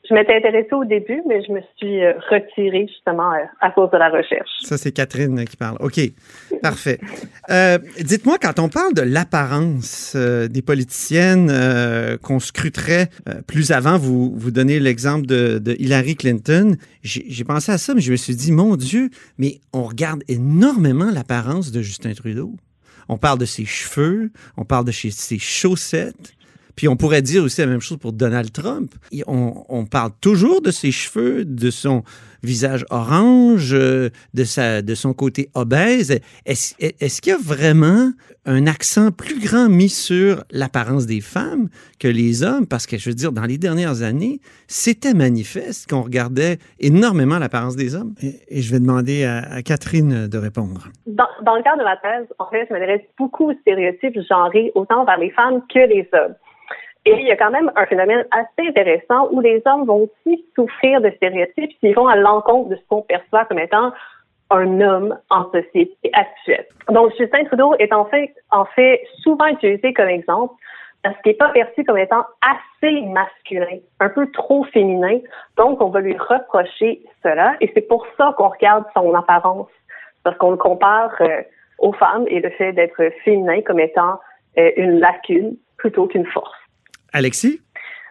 Je 0.08 0.14
m'étais 0.14 0.36
intéressée 0.36 0.74
au 0.74 0.84
début, 0.84 1.22
mais 1.26 1.42
je 1.44 1.52
me 1.52 1.60
suis 1.76 2.04
euh, 2.04 2.12
retirée 2.30 2.86
justement 2.86 3.32
euh, 3.32 3.44
à 3.60 3.70
cause 3.72 3.90
de 3.90 3.96
la 3.96 4.10
recherche. 4.10 4.50
Ça, 4.62 4.78
c'est 4.78 4.92
Catherine 4.92 5.40
euh, 5.40 5.44
qui 5.44 5.56
parle. 5.56 5.76
OK, 5.80 6.00
parfait. 6.62 7.00
Dites-moi, 8.00 8.38
quand 8.40 8.60
on 8.60 8.68
parle 8.68 8.94
de 8.94 9.02
l'apparence 9.02 10.14
des 10.16 10.62
politiciennes 10.62 11.50
qu'on 12.22 12.38
scruterait 12.38 13.08
plus 13.46 13.72
avant, 13.72 13.98
vous, 13.98 14.32
vous 14.36 14.50
donnez 14.50 14.78
l'exemple 14.78 15.26
de, 15.26 15.60
Hillary 15.78 16.14
Clinton, 16.14 16.76
j'ai 17.02 17.44
pensé 17.44 17.72
à 17.72 17.78
ça, 17.78 17.94
mais 17.94 18.00
je 18.00 18.12
me 18.12 18.16
suis 18.16 18.36
dit, 18.36 18.52
mon 18.52 18.76
Dieu, 18.76 19.10
mais 19.38 19.60
on 19.72 19.82
regarde 19.82 20.22
énormément 20.28 21.10
l'apparence 21.12 21.72
de 21.72 21.82
Justin 21.82 22.12
Trudeau. 22.12 22.52
On 23.08 23.18
parle 23.18 23.38
de 23.38 23.44
ses 23.44 23.64
cheveux, 23.64 24.30
on 24.56 24.64
parle 24.64 24.84
de 24.84 24.92
ses 24.92 25.38
chaussettes. 25.38 26.34
Puis 26.76 26.88
on 26.88 26.96
pourrait 26.96 27.22
dire 27.22 27.44
aussi 27.44 27.60
la 27.60 27.66
même 27.66 27.80
chose 27.80 27.98
pour 27.98 28.12
Donald 28.12 28.52
Trump. 28.52 28.94
On, 29.26 29.64
on 29.68 29.84
parle 29.84 30.12
toujours 30.20 30.62
de 30.62 30.70
ses 30.70 30.92
cheveux, 30.92 31.44
de 31.44 31.70
son 31.70 32.02
visage 32.42 32.84
orange, 32.90 33.72
euh, 33.72 34.10
de, 34.34 34.44
sa, 34.44 34.82
de 34.82 34.94
son 34.94 35.14
côté 35.14 35.48
obèse. 35.54 36.18
Est-ce 36.44 36.74
est 36.78 37.20
qu'il 37.20 37.32
y 37.32 37.36
a 37.36 37.38
vraiment 37.40 38.10
un 38.44 38.66
accent 38.66 39.12
plus 39.12 39.40
grand 39.40 39.68
mis 39.68 39.88
sur 39.88 40.42
l'apparence 40.50 41.06
des 41.06 41.20
femmes 41.20 41.68
que 42.00 42.08
les 42.08 42.42
hommes? 42.42 42.66
Parce 42.66 42.86
que 42.86 42.98
je 42.98 43.10
veux 43.10 43.14
dire, 43.14 43.32
dans 43.32 43.44
les 43.44 43.58
dernières 43.58 44.02
années, 44.02 44.40
c'était 44.66 45.14
manifeste 45.14 45.88
qu'on 45.88 46.02
regardait 46.02 46.58
énormément 46.80 47.38
l'apparence 47.38 47.76
des 47.76 47.94
hommes. 47.94 48.14
Et, 48.22 48.62
je 48.62 48.72
vais 48.72 48.80
demander 48.80 49.24
à, 49.24 49.62
Catherine 49.62 50.26
de 50.26 50.38
répondre. 50.38 50.88
Dans, 51.06 51.26
dans, 51.44 51.56
le 51.56 51.62
cadre 51.62 51.78
de 51.78 51.84
ma 51.84 51.96
thèse, 51.96 52.26
en 52.38 52.46
fait, 52.46 52.66
je 52.68 52.72
m'adresse 52.72 53.02
beaucoup 53.18 53.50
aux 53.50 53.54
stéréotypes 53.60 54.18
genrés, 54.28 54.72
autant 54.74 55.04
vers 55.04 55.18
les 55.18 55.30
femmes 55.30 55.62
que 55.72 55.78
les 55.78 56.08
hommes. 56.12 56.34
Et 57.04 57.14
il 57.18 57.26
y 57.26 57.32
a 57.32 57.36
quand 57.36 57.50
même 57.50 57.72
un 57.74 57.86
phénomène 57.86 58.24
assez 58.30 58.68
intéressant 58.68 59.28
où 59.32 59.40
les 59.40 59.60
hommes 59.66 59.86
vont 59.86 60.08
aussi 60.08 60.44
souffrir 60.54 61.00
de 61.00 61.10
stéréotypes 61.10 61.72
s'ils 61.80 61.94
vont 61.94 62.06
à 62.06 62.16
l'encontre 62.16 62.68
de 62.68 62.76
ce 62.76 62.82
qu'on 62.88 63.02
perçoit 63.02 63.44
comme 63.46 63.58
étant 63.58 63.92
un 64.50 64.80
homme 64.80 65.18
en 65.30 65.50
société 65.50 66.10
actuelle. 66.12 66.66
Donc, 66.88 67.12
Justin 67.18 67.44
Trudeau 67.44 67.74
est 67.78 67.92
en 67.92 68.04
fait, 68.04 68.32
en 68.50 68.66
fait 68.66 69.02
souvent 69.22 69.46
utilisé 69.46 69.92
comme 69.92 70.08
exemple 70.08 70.54
parce 71.02 71.20
qu'il 71.22 71.32
n'est 71.32 71.38
pas 71.38 71.48
perçu 71.48 71.84
comme 71.84 71.98
étant 71.98 72.24
assez 72.42 73.00
masculin, 73.02 73.78
un 73.98 74.08
peu 74.08 74.30
trop 74.30 74.64
féminin. 74.64 75.18
Donc, 75.56 75.80
on 75.80 75.88
va 75.88 76.00
lui 76.00 76.16
reprocher 76.16 77.02
cela. 77.22 77.56
Et 77.60 77.70
c'est 77.74 77.88
pour 77.88 78.06
ça 78.16 78.34
qu'on 78.36 78.48
regarde 78.48 78.84
son 78.94 79.12
apparence, 79.14 79.68
parce 80.22 80.36
qu'on 80.38 80.52
le 80.52 80.56
compare 80.56 81.12
euh, 81.20 81.42
aux 81.78 81.92
femmes 81.92 82.24
et 82.28 82.38
le 82.38 82.50
fait 82.50 82.72
d'être 82.72 83.02
féminin 83.24 83.62
comme 83.62 83.80
étant 83.80 84.20
euh, 84.58 84.70
une 84.76 85.00
lacune 85.00 85.56
plutôt 85.76 86.06
qu'une 86.06 86.26
force. 86.26 86.61
Alexis? 87.12 87.60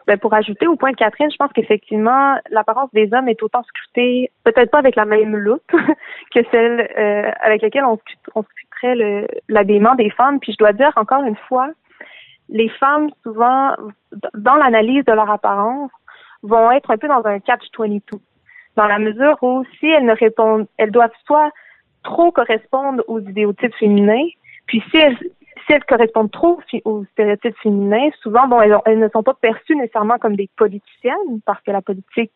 Ben 0.08 0.18
pour 0.18 0.34
ajouter 0.34 0.68
au 0.68 0.76
point 0.76 0.92
de 0.92 0.96
Catherine, 0.96 1.30
je 1.32 1.38
pense 1.38 1.54
qu'effectivement, 1.54 2.36
l'apparence 2.50 2.90
des 2.92 3.14
hommes 3.14 3.30
est 3.30 3.42
autant 3.44 3.64
scrutée, 3.64 4.32
peut-être 4.44 4.72
pas 4.72 4.80
avec 4.80 4.96
la 4.96 5.06
même 5.06 5.36
loupe 5.36 5.62
que 6.34 6.40
celle 6.52 6.90
euh, 6.98 7.32
avec 7.42 7.62
laquelle 7.62 7.86
on, 7.86 8.00
on 8.34 8.44
scruterait 8.44 9.28
l'habillement 9.48 9.96
des 9.96 10.10
femmes. 10.10 10.40
Puis 10.40 10.54
je 10.54 10.58
dois 10.58 10.74
dire 10.74 10.92
encore 10.96 11.24
une 11.24 11.36
fois, 11.48 11.70
les 12.52 12.70
femmes, 12.70 13.10
souvent, 13.24 13.76
dans 14.34 14.56
l'analyse 14.56 15.06
de 15.06 15.14
leur 15.14 15.30
apparence, 15.30 15.92
vont 16.44 16.72
être 16.72 16.92
un 16.92 16.98
peu 16.98 17.08
dans 17.08 17.26
un 17.26 17.40
catch-22. 17.40 18.02
Dans 18.76 18.88
la 18.88 19.00
mesure 19.00 19.38
où, 19.42 19.64
si 19.80 19.88
elles 19.88 20.06
ne 20.06 20.16
répondent, 20.16 20.68
elles 20.78 20.92
doivent 20.92 21.12
soit 21.26 21.52
trop 22.04 22.32
correspondre 22.32 23.04
aux 23.08 23.20
idéotypes 23.20 23.76
féminins, 23.76 24.28
puis 24.66 24.84
si 24.90 24.98
elles, 24.98 25.18
si 25.66 25.74
elles 25.74 25.84
correspondent 25.86 26.32
trop 26.32 26.60
aux 26.86 27.06
stéréotypes 27.12 27.58
féminins, 27.62 28.10
souvent, 28.22 28.48
bon, 28.48 28.62
elles, 28.62 29.00
ne 29.00 29.10
sont 29.10 29.24
pas 29.24 29.34
perçues 29.34 29.76
nécessairement 29.76 30.18
comme 30.18 30.36
des 30.36 30.50
politiciennes, 30.58 31.42
parce 31.46 31.62
que 31.62 31.72
la 31.72 31.82
politique 31.82 32.34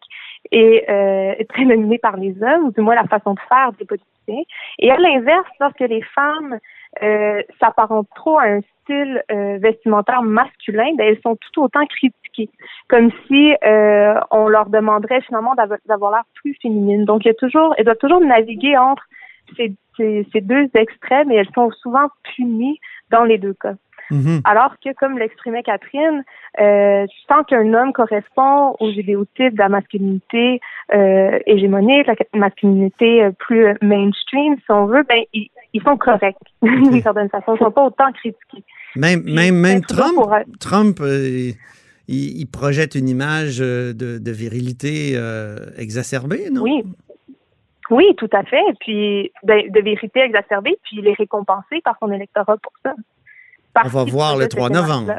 est, 0.51 0.89
euh, 0.89 1.43
très 1.49 1.65
dominée 1.65 1.97
par 1.97 2.17
les 2.17 2.35
hommes, 2.41 2.65
ou 2.65 2.71
du 2.71 2.81
moins 2.81 2.95
la 2.95 3.05
façon 3.05 3.33
de 3.33 3.39
faire 3.49 3.71
des 3.73 3.85
politiciens. 3.85 4.43
Et 4.79 4.91
à 4.91 4.97
l'inverse, 4.97 5.49
lorsque 5.59 5.79
les 5.79 6.01
femmes 6.01 6.59
euh, 7.03 7.41
s'apparentent 7.59 8.09
trop 8.15 8.39
à 8.39 8.43
un 8.43 8.61
style 8.81 9.21
euh, 9.31 9.57
vestimentaire 9.59 10.21
masculin, 10.21 10.93
ben, 10.97 11.07
elles 11.07 11.21
sont 11.21 11.35
tout 11.35 11.63
autant 11.63 11.85
critiquées, 11.85 12.49
comme 12.87 13.11
si 13.27 13.53
euh, 13.65 14.15
on 14.31 14.47
leur 14.47 14.69
demanderait 14.69 15.21
finalement 15.21 15.55
d'avoir 15.85 16.11
l'air 16.11 16.23
plus 16.35 16.55
féminine. 16.61 17.05
Donc, 17.05 17.25
il 17.25 17.27
y 17.27 17.31
a 17.31 17.35
toujours, 17.35 17.73
elles 17.77 17.85
doivent 17.85 17.97
toujours 17.97 18.21
naviguer 18.21 18.77
entre 18.77 19.03
ces, 19.57 19.75
ces 19.97 20.41
deux 20.41 20.69
extrêmes 20.73 21.31
et 21.31 21.35
elles 21.35 21.51
sont 21.53 21.71
souvent 21.71 22.07
punies 22.35 22.79
dans 23.11 23.23
les 23.23 23.37
deux 23.37 23.53
cas. 23.53 23.75
Mm-hmm. 24.11 24.41
Alors 24.43 24.75
que, 24.83 24.93
comme 24.93 25.17
l'exprimait 25.17 25.63
Catherine, 25.63 26.23
euh, 26.59 27.05
tant 27.27 27.43
qu'un 27.43 27.73
homme 27.73 27.91
correspond 27.93 28.75
aux 28.79 28.91
idéotypes 28.91 29.53
de 29.53 29.59
la 29.59 29.69
masculinité 29.69 30.59
euh, 30.93 31.39
hégémonique, 31.45 32.07
la 32.07 32.15
masculinité 32.39 33.23
euh, 33.23 33.31
plus 33.31 33.65
mainstream, 33.81 34.55
si 34.57 34.71
on 34.71 34.85
veut, 34.85 35.03
ben 35.07 35.23
ils, 35.33 35.49
sont 35.83 35.97
corrects 35.97 36.37
d'une 36.61 37.01
certaine 37.01 37.29
façon. 37.29 37.55
Ils 37.55 37.61
ne 37.61 37.65
sont 37.65 37.71
pas 37.71 37.85
autant 37.85 38.11
critiqués. 38.11 38.63
Même, 38.95 39.23
même, 39.23 39.55
même 39.55 39.81
Trump, 39.81 40.17
Trump 40.59 40.99
euh, 41.01 41.51
il, 42.07 42.45
projette 42.45 42.95
une 42.95 43.09
image 43.09 43.57
de, 43.57 43.93
de 43.93 44.31
virilité 44.31 45.19
exacerbée, 45.77 46.49
non? 46.51 46.61
Oui. 46.61 46.83
Oui, 47.89 48.05
tout 48.17 48.29
à 48.31 48.43
fait. 48.43 48.63
Puis 48.79 49.31
ben, 49.43 49.69
de 49.69 49.81
vérité 49.81 50.21
exacerbée, 50.21 50.77
puis 50.83 50.97
il 50.99 51.07
est 51.07 51.13
récompensé 51.13 51.81
par 51.83 51.97
son 51.99 52.11
électorat 52.11 52.57
pour 52.57 52.73
ça. 52.83 52.93
On 53.83 53.89
va 53.89 54.03
voir 54.05 54.37
le 54.37 54.47
3 54.47 54.69
novembre. 54.69 55.11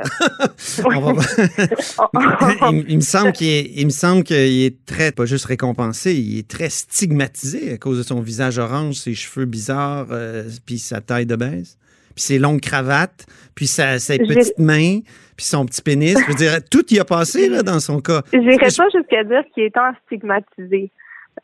il, 2.89 2.97
me 2.97 3.03
semble 3.03 3.33
qu'il 3.33 3.49
est, 3.49 3.71
il 3.75 3.85
me 3.85 3.91
semble 3.91 4.23
qu'il 4.23 4.65
est 4.65 4.87
très, 4.87 5.13
pas 5.13 5.27
juste 5.27 5.45
récompensé, 5.45 6.15
il 6.15 6.39
est 6.39 6.49
très 6.49 6.71
stigmatisé 6.71 7.75
à 7.75 7.79
cause 7.79 7.99
de 7.99 8.03
son 8.03 8.21
visage 8.21 8.59
orange, 8.59 8.95
ses 8.95 9.15
cheveux 9.15 9.45
bizarres, 9.45 10.07
euh, 10.11 10.45
puis 10.65 10.79
sa 10.79 11.03
taille 11.03 11.27
de 11.27 11.37
baisse, 11.37 11.77
puis 12.15 12.23
ses 12.23 12.39
longues 12.39 12.61
cravates, 12.61 13.27
puis 13.55 13.67
sa, 13.67 13.99
ses 13.99 14.19
petites 14.19 14.59
mains, 14.59 15.01
puis 15.37 15.45
son 15.45 15.67
petit 15.67 15.83
pénis. 15.83 16.19
Je 16.19 16.27
veux 16.27 16.35
dire, 16.35 16.65
tout 16.71 16.95
y 16.95 16.99
a 16.99 17.05
passé 17.05 17.51
là, 17.51 17.63
dans 17.63 17.81
son 17.81 18.01
cas. 18.01 18.23
J'irais 18.33 18.57
pas 18.57 18.89
jusqu'à 18.91 19.23
dire 19.25 19.43
qu'il 19.55 19.65
est 19.65 19.77
en 19.77 19.93
stigmatisé. 20.07 20.91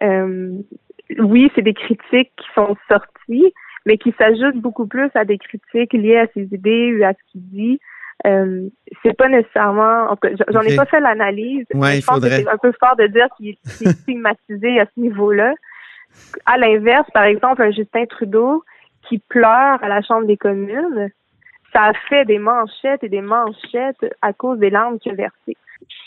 Euh, 0.02 0.52
oui, 1.18 1.50
c'est 1.54 1.62
des 1.62 1.74
critiques 1.74 2.32
qui 2.36 2.46
sont 2.54 2.76
sorties, 2.88 3.52
mais 3.86 3.98
qui 3.98 4.14
s'ajoutent 4.18 4.60
beaucoup 4.60 4.86
plus 4.86 5.10
à 5.14 5.24
des 5.24 5.38
critiques 5.38 5.92
liées 5.92 6.18
à 6.18 6.26
ses 6.34 6.42
idées 6.52 6.96
ou 6.96 7.04
à 7.04 7.12
ce 7.12 7.32
qu'il 7.32 7.42
dit. 7.48 7.80
Euh, 8.26 8.68
c'est 9.02 9.16
pas 9.16 9.28
nécessairement. 9.28 10.16
J'en 10.48 10.60
ai 10.60 10.76
pas 10.76 10.86
fait 10.86 11.00
l'analyse. 11.00 11.66
Ouais, 11.74 12.00
je 12.00 12.06
pense 12.06 12.20
que 12.20 12.28
c'est 12.28 12.48
un 12.48 12.58
peu 12.58 12.72
fort 12.78 12.96
de 12.96 13.06
dire 13.06 13.26
qu'il 13.36 13.48
est 13.48 13.58
stigmatisé 14.02 14.80
à 14.80 14.86
ce 14.86 15.00
niveau-là. 15.00 15.54
À 16.46 16.58
l'inverse, 16.58 17.08
par 17.12 17.24
exemple, 17.24 17.62
un 17.62 17.70
Justin 17.70 18.04
Trudeau 18.06 18.64
qui 19.08 19.18
pleure 19.18 19.82
à 19.82 19.88
la 19.88 20.02
Chambre 20.02 20.26
des 20.26 20.36
communes, 20.36 21.10
ça 21.72 21.84
a 21.86 21.92
fait 22.08 22.24
des 22.24 22.38
manchettes 22.38 23.02
et 23.02 23.08
des 23.08 23.22
manchettes 23.22 24.04
à 24.20 24.32
cause 24.32 24.58
des 24.58 24.70
larmes 24.70 24.98
qu'il 24.98 25.12
a 25.12 25.14
versées. 25.16 25.56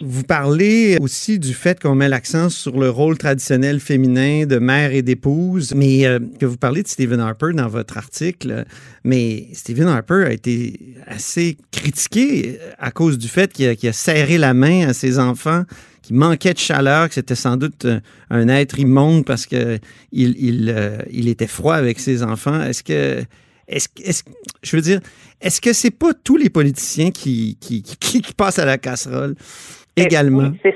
Vous 0.01 0.23
parlez 0.23 0.97
aussi 0.99 1.39
du 1.39 1.53
fait 1.53 1.79
qu'on 1.79 1.95
met 1.95 2.09
l'accent 2.09 2.49
sur 2.49 2.77
le 2.77 2.89
rôle 2.89 3.17
traditionnel 3.17 3.79
féminin 3.79 4.45
de 4.45 4.57
mère 4.57 4.91
et 4.93 5.01
d'épouse, 5.01 5.73
mais 5.73 6.05
euh, 6.05 6.19
que 6.37 6.45
vous 6.45 6.57
parlez 6.57 6.83
de 6.83 6.87
Stephen 6.89 7.21
Harper 7.21 7.53
dans 7.53 7.69
votre 7.69 7.97
article, 7.97 8.65
mais 9.05 9.47
Stephen 9.53 9.87
Harper 9.87 10.25
a 10.27 10.33
été 10.33 10.97
assez 11.07 11.57
critiqué 11.71 12.59
à 12.77 12.91
cause 12.91 13.17
du 13.17 13.29
fait 13.29 13.53
qu'il 13.53 13.69
a, 13.69 13.93
serré 13.93 14.37
la 14.37 14.53
main 14.53 14.89
à 14.89 14.93
ses 14.93 15.17
enfants 15.17 15.63
qui 16.01 16.13
manquait 16.13 16.53
de 16.53 16.59
chaleur, 16.59 17.07
que 17.07 17.13
c'était 17.13 17.33
sans 17.33 17.55
doute 17.55 17.87
un 18.29 18.49
être 18.49 18.77
immonde 18.77 19.23
parce 19.23 19.45
qu'il 19.45 19.79
il, 20.11 20.73
euh, 20.75 20.99
était 21.09 21.47
froid 21.47 21.75
avec 21.75 22.01
ses 22.01 22.21
enfants. 22.21 22.61
Est-ce 22.61 22.83
que, 22.83 23.23
est-ce, 23.69 23.87
est 24.03 24.23
je 24.61 24.75
veux 24.75 24.81
dire, 24.81 24.99
est-ce 25.39 25.61
que 25.61 25.71
c'est 25.71 25.89
pas 25.89 26.13
tous 26.13 26.35
les 26.35 26.49
politiciens 26.49 27.11
qui 27.11 27.57
passent 28.35 28.59
à 28.59 28.65
la 28.65 28.77
casserole? 28.77 29.35
Également. 29.95 30.51
C'est. 30.63 30.75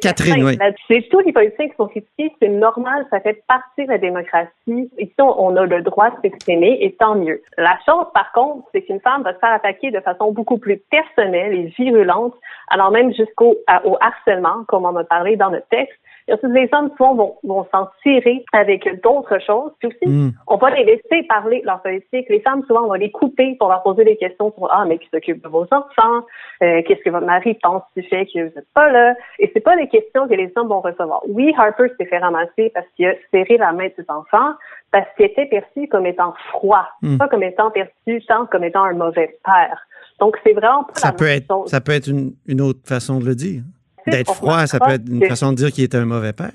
Catherine, 0.00 0.44
oui. 0.44 0.58
C'est 0.88 1.08
tous 1.10 1.20
les 1.20 1.32
politiciens 1.32 1.68
qui 1.68 1.76
sont 1.76 1.88
critiqués, 1.88 2.32
c'est 2.40 2.48
normal, 2.48 3.04
ça 3.10 3.20
fait 3.20 3.42
partie 3.48 3.84
de 3.84 3.90
la 3.90 3.98
démocratie. 3.98 4.50
Ici, 4.66 5.14
on 5.18 5.56
a 5.56 5.66
le 5.66 5.82
droit 5.82 6.10
de 6.10 6.16
s'exprimer 6.22 6.78
et 6.80 6.92
tant 6.92 7.16
mieux. 7.16 7.42
La 7.58 7.78
chose, 7.84 8.06
par 8.14 8.30
contre, 8.32 8.68
c'est 8.72 8.82
qu'une 8.82 9.00
femme 9.00 9.22
va 9.22 9.34
se 9.34 9.38
faire 9.38 9.52
attaquer 9.52 9.90
de 9.90 10.00
façon 10.00 10.32
beaucoup 10.32 10.58
plus 10.58 10.78
personnelle 10.90 11.54
et 11.54 11.74
virulente, 11.76 12.34
alors 12.68 12.90
même 12.90 13.12
jusqu'au 13.12 13.56
au 13.84 13.96
harcèlement, 14.00 14.64
comme 14.68 14.84
on 14.84 14.96
a 14.96 15.04
parlé 15.04 15.36
dans 15.36 15.50
le 15.50 15.62
texte. 15.70 15.98
Les 16.28 16.68
hommes, 16.72 16.90
souvent, 16.96 17.14
vont, 17.14 17.34
vont 17.42 17.66
s'en 17.72 17.88
tirer 18.02 18.44
avec 18.52 18.88
d'autres 19.02 19.38
choses. 19.44 19.72
Puis 19.78 19.88
aussi, 19.88 20.06
hmm. 20.06 20.32
on 20.46 20.56
va 20.56 20.70
les 20.70 20.84
laisser 20.84 21.26
parler 21.28 21.62
leur 21.64 21.82
politique. 21.82 22.28
Les 22.28 22.40
femmes, 22.40 22.62
souvent, 22.66 22.82
on 22.84 22.88
va 22.88 22.98
les 22.98 23.10
couper 23.10 23.56
pour 23.58 23.68
leur 23.68 23.82
poser 23.82 24.04
des 24.04 24.16
questions 24.16 24.52
sur 24.52 24.68
Ah, 24.70 24.84
mais 24.86 24.98
qui 24.98 25.08
s'occupe 25.12 25.42
de 25.42 25.48
vos 25.48 25.66
enfants? 25.70 26.26
Euh, 26.62 26.82
qu'est-ce 26.86 27.02
que 27.02 27.10
votre 27.10 27.26
mari 27.26 27.58
pense 27.62 27.82
du 27.96 28.02
fait 28.04 28.26
que 28.26 28.38
vous 28.38 28.54
n'êtes 28.54 28.72
pas 28.74 28.90
là? 28.90 29.14
Et 29.38 29.50
c'est 29.52 29.60
pas 29.60 29.76
des 29.76 29.88
questions 29.88 30.28
que 30.28 30.34
les 30.34 30.52
hommes 30.56 30.68
vont 30.68 30.80
recevoir. 30.80 31.22
Oui, 31.28 31.52
Harper 31.56 31.88
s'est 31.98 32.06
fait 32.06 32.18
ramasser 32.18 32.70
parce 32.74 32.86
qu'il 32.96 33.06
a 33.06 33.14
serré 33.30 33.56
la 33.56 33.72
main 33.72 33.86
de 33.86 33.92
ses 33.96 34.06
enfants, 34.08 34.54
parce 34.90 35.06
qu'il 35.16 35.26
était 35.26 35.46
perçu 35.46 35.88
comme 35.88 36.06
étant 36.06 36.34
froid, 36.50 36.86
hmm. 37.02 37.18
pas 37.18 37.28
comme 37.28 37.42
étant 37.42 37.70
perçu 37.70 38.22
tant 38.28 38.46
comme 38.46 38.64
étant 38.64 38.84
un 38.84 38.94
mauvais 38.94 39.38
père. 39.44 39.86
Donc, 40.20 40.36
c'est 40.44 40.52
vraiment 40.52 40.84
pas 40.84 40.94
ça 40.94 41.12
peut 41.12 41.26
être, 41.26 41.68
Ça 41.68 41.80
peut 41.80 41.92
être 41.92 42.06
une, 42.06 42.34
une 42.46 42.60
autre 42.60 42.80
façon 42.84 43.18
de 43.18 43.24
le 43.24 43.34
dire. 43.34 43.62
D'être 44.06 44.34
froid, 44.34 44.66
ça 44.66 44.78
peut 44.80 44.92
être 44.92 45.08
une 45.08 45.24
façon 45.26 45.50
de 45.52 45.56
dire 45.56 45.70
qu'il 45.70 45.84
était 45.84 45.98
un 45.98 46.04
mauvais 46.04 46.32
père. 46.32 46.52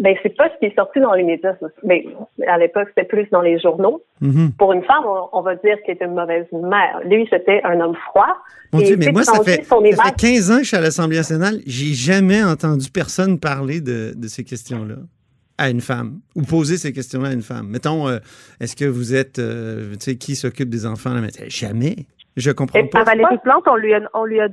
Ben, 0.00 0.16
c'est 0.22 0.34
pas 0.34 0.48
ce 0.48 0.58
qui 0.58 0.64
est 0.64 0.74
sorti 0.74 0.98
dans 0.98 1.12
les 1.12 1.22
médias. 1.22 1.54
Mais 1.84 2.06
à 2.46 2.56
l'époque, 2.56 2.88
c'était 2.88 3.06
plus 3.06 3.28
dans 3.30 3.42
les 3.42 3.58
journaux. 3.60 4.02
Mm-hmm. 4.22 4.52
Pour 4.52 4.72
une 4.72 4.82
femme, 4.82 5.04
on, 5.32 5.42
va 5.42 5.56
dire 5.56 5.76
qu'elle 5.84 5.96
était 5.96 6.06
une 6.06 6.14
mauvaise 6.14 6.46
mère. 6.52 7.00
Lui, 7.04 7.28
c'était 7.30 7.60
un 7.64 7.78
homme 7.80 7.94
froid. 8.08 8.34
Mon 8.72 8.80
Dieu, 8.80 8.96
mais 8.96 9.12
moi, 9.12 9.24
ça 9.24 9.42
fait, 9.42 9.62
ça 9.62 10.04
fait 10.04 10.16
15 10.16 10.50
ans 10.50 10.56
que 10.56 10.62
je 10.62 10.68
suis 10.68 10.76
à 10.76 10.80
l'Assemblée 10.80 11.18
nationale. 11.18 11.60
J'ai 11.66 11.92
jamais 11.92 12.42
entendu 12.42 12.90
personne 12.90 13.38
parler 13.38 13.82
de, 13.82 14.14
de 14.16 14.28
ces 14.28 14.42
questions-là 14.42 14.96
à 15.58 15.68
une 15.68 15.82
femme 15.82 16.20
ou 16.34 16.42
poser 16.42 16.78
ces 16.78 16.94
questions-là 16.94 17.28
à 17.28 17.32
une 17.34 17.42
femme. 17.42 17.68
Mettons, 17.68 18.08
euh, 18.08 18.18
est-ce 18.60 18.74
que 18.74 18.86
vous 18.86 19.14
êtes, 19.14 19.38
euh, 19.38 19.92
tu 19.92 19.98
sais, 20.00 20.16
qui 20.16 20.34
s'occupe 20.34 20.70
des 20.70 20.86
enfants? 20.86 21.12
Là? 21.12 21.28
Jamais. 21.48 22.06
Je 22.36 22.50
comprends 22.52 22.78
Et 22.78 22.84
pas. 22.84 23.00
à 23.00 23.04
Valérie 23.04 23.38
Plante, 23.38 23.66
on 23.66 23.76
lui 23.76 23.92
a, 23.94 24.00
on 24.14 24.24
lui 24.24 24.40
a 24.40 24.48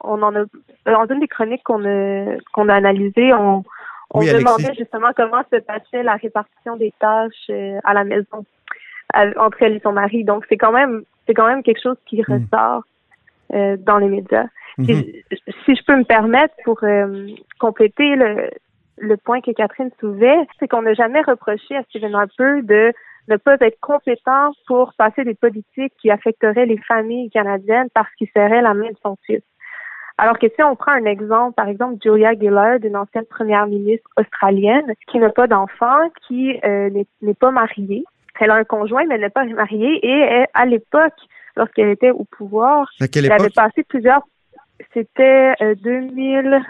on 0.00 0.22
en 0.22 0.34
a, 0.36 0.44
dans 0.86 1.06
une 1.06 1.20
des 1.20 1.28
chroniques 1.28 1.62
qu'on 1.64 1.84
a, 1.84 2.36
qu'on 2.52 2.68
a 2.68 2.74
analysées, 2.74 3.32
on, 3.32 3.64
on 4.10 4.20
Oui, 4.20 4.28
Alexis. 4.28 4.44
demandait 4.44 4.74
justement 4.78 5.08
comment 5.16 5.42
se 5.50 5.56
passait 5.60 6.02
la 6.02 6.16
répartition 6.16 6.76
des 6.76 6.92
tâches 7.00 7.48
euh, 7.50 7.78
à 7.84 7.94
la 7.94 8.04
maison 8.04 8.44
entre 9.36 9.62
elle 9.62 9.76
et 9.76 9.80
son 9.80 9.92
mari. 9.92 10.24
Donc 10.24 10.44
c'est 10.48 10.56
quand 10.56 10.72
même, 10.72 11.02
c'est 11.26 11.34
quand 11.34 11.46
même 11.46 11.62
quelque 11.62 11.82
chose 11.82 11.96
qui 12.06 12.22
Hmm. 12.22 12.34
ressort 12.34 12.82
euh, 13.54 13.76
dans 13.78 13.98
les 13.98 14.08
médias. 14.08 14.46
Mhm. 14.78 15.04
si 15.66 15.74
je 15.76 15.84
peux 15.86 15.96
me 15.96 16.04
permettre 16.04 16.54
pour 16.64 16.82
euh, 16.82 17.26
compléter 17.58 18.16
le, 18.16 18.48
le 18.98 19.16
point 19.18 19.42
que 19.42 19.50
Catherine 19.50 19.90
soulevait, 20.00 20.38
c'est 20.58 20.66
qu'on 20.68 20.80
n'a 20.82 20.94
jamais 20.94 21.20
reproché 21.22 21.76
à 21.76 21.82
Stephen 21.84 22.14
Harper 22.14 22.62
de 22.62 22.92
ne 23.32 23.36
pas 23.36 23.56
être 23.60 23.80
compétent 23.80 24.52
pour 24.66 24.92
passer 24.94 25.24
des 25.24 25.34
politiques 25.34 25.94
qui 26.00 26.10
affecteraient 26.10 26.66
les 26.66 26.78
familles 26.78 27.30
canadiennes 27.30 27.88
parce 27.94 28.12
qu'il 28.16 28.28
serrait 28.34 28.62
la 28.62 28.74
main 28.74 28.90
de 28.90 28.96
son 29.02 29.16
fils. 29.24 29.42
Alors 30.18 30.38
que 30.38 30.46
si 30.48 30.62
on 30.62 30.76
prend 30.76 30.92
un 30.92 31.04
exemple, 31.04 31.54
par 31.54 31.68
exemple 31.68 31.96
Julia 32.02 32.34
Gillard, 32.34 32.78
une 32.82 32.96
ancienne 32.96 33.24
première 33.24 33.66
ministre 33.66 34.08
australienne, 34.18 34.92
qui 35.10 35.18
n'a 35.18 35.30
pas 35.30 35.46
d'enfant, 35.46 36.10
qui 36.26 36.58
euh, 36.64 36.90
n'est 37.22 37.34
pas 37.34 37.50
mariée, 37.50 38.04
elle 38.42 38.50
a 38.50 38.56
un 38.56 38.64
conjoint 38.64 39.04
mais 39.06 39.14
elle 39.14 39.20
n'est 39.20 39.30
pas 39.30 39.44
mariée 39.44 39.98
et 40.02 40.18
elle, 40.18 40.46
à 40.54 40.66
l'époque, 40.66 41.14
lorsqu'elle 41.56 41.90
était 41.90 42.10
au 42.10 42.24
pouvoir, 42.24 42.90
elle 43.00 43.32
avait 43.32 43.50
passé 43.50 43.84
plusieurs. 43.88 44.22
C'était 44.92 45.54
euh, 45.60 45.74
2000. 45.76 46.60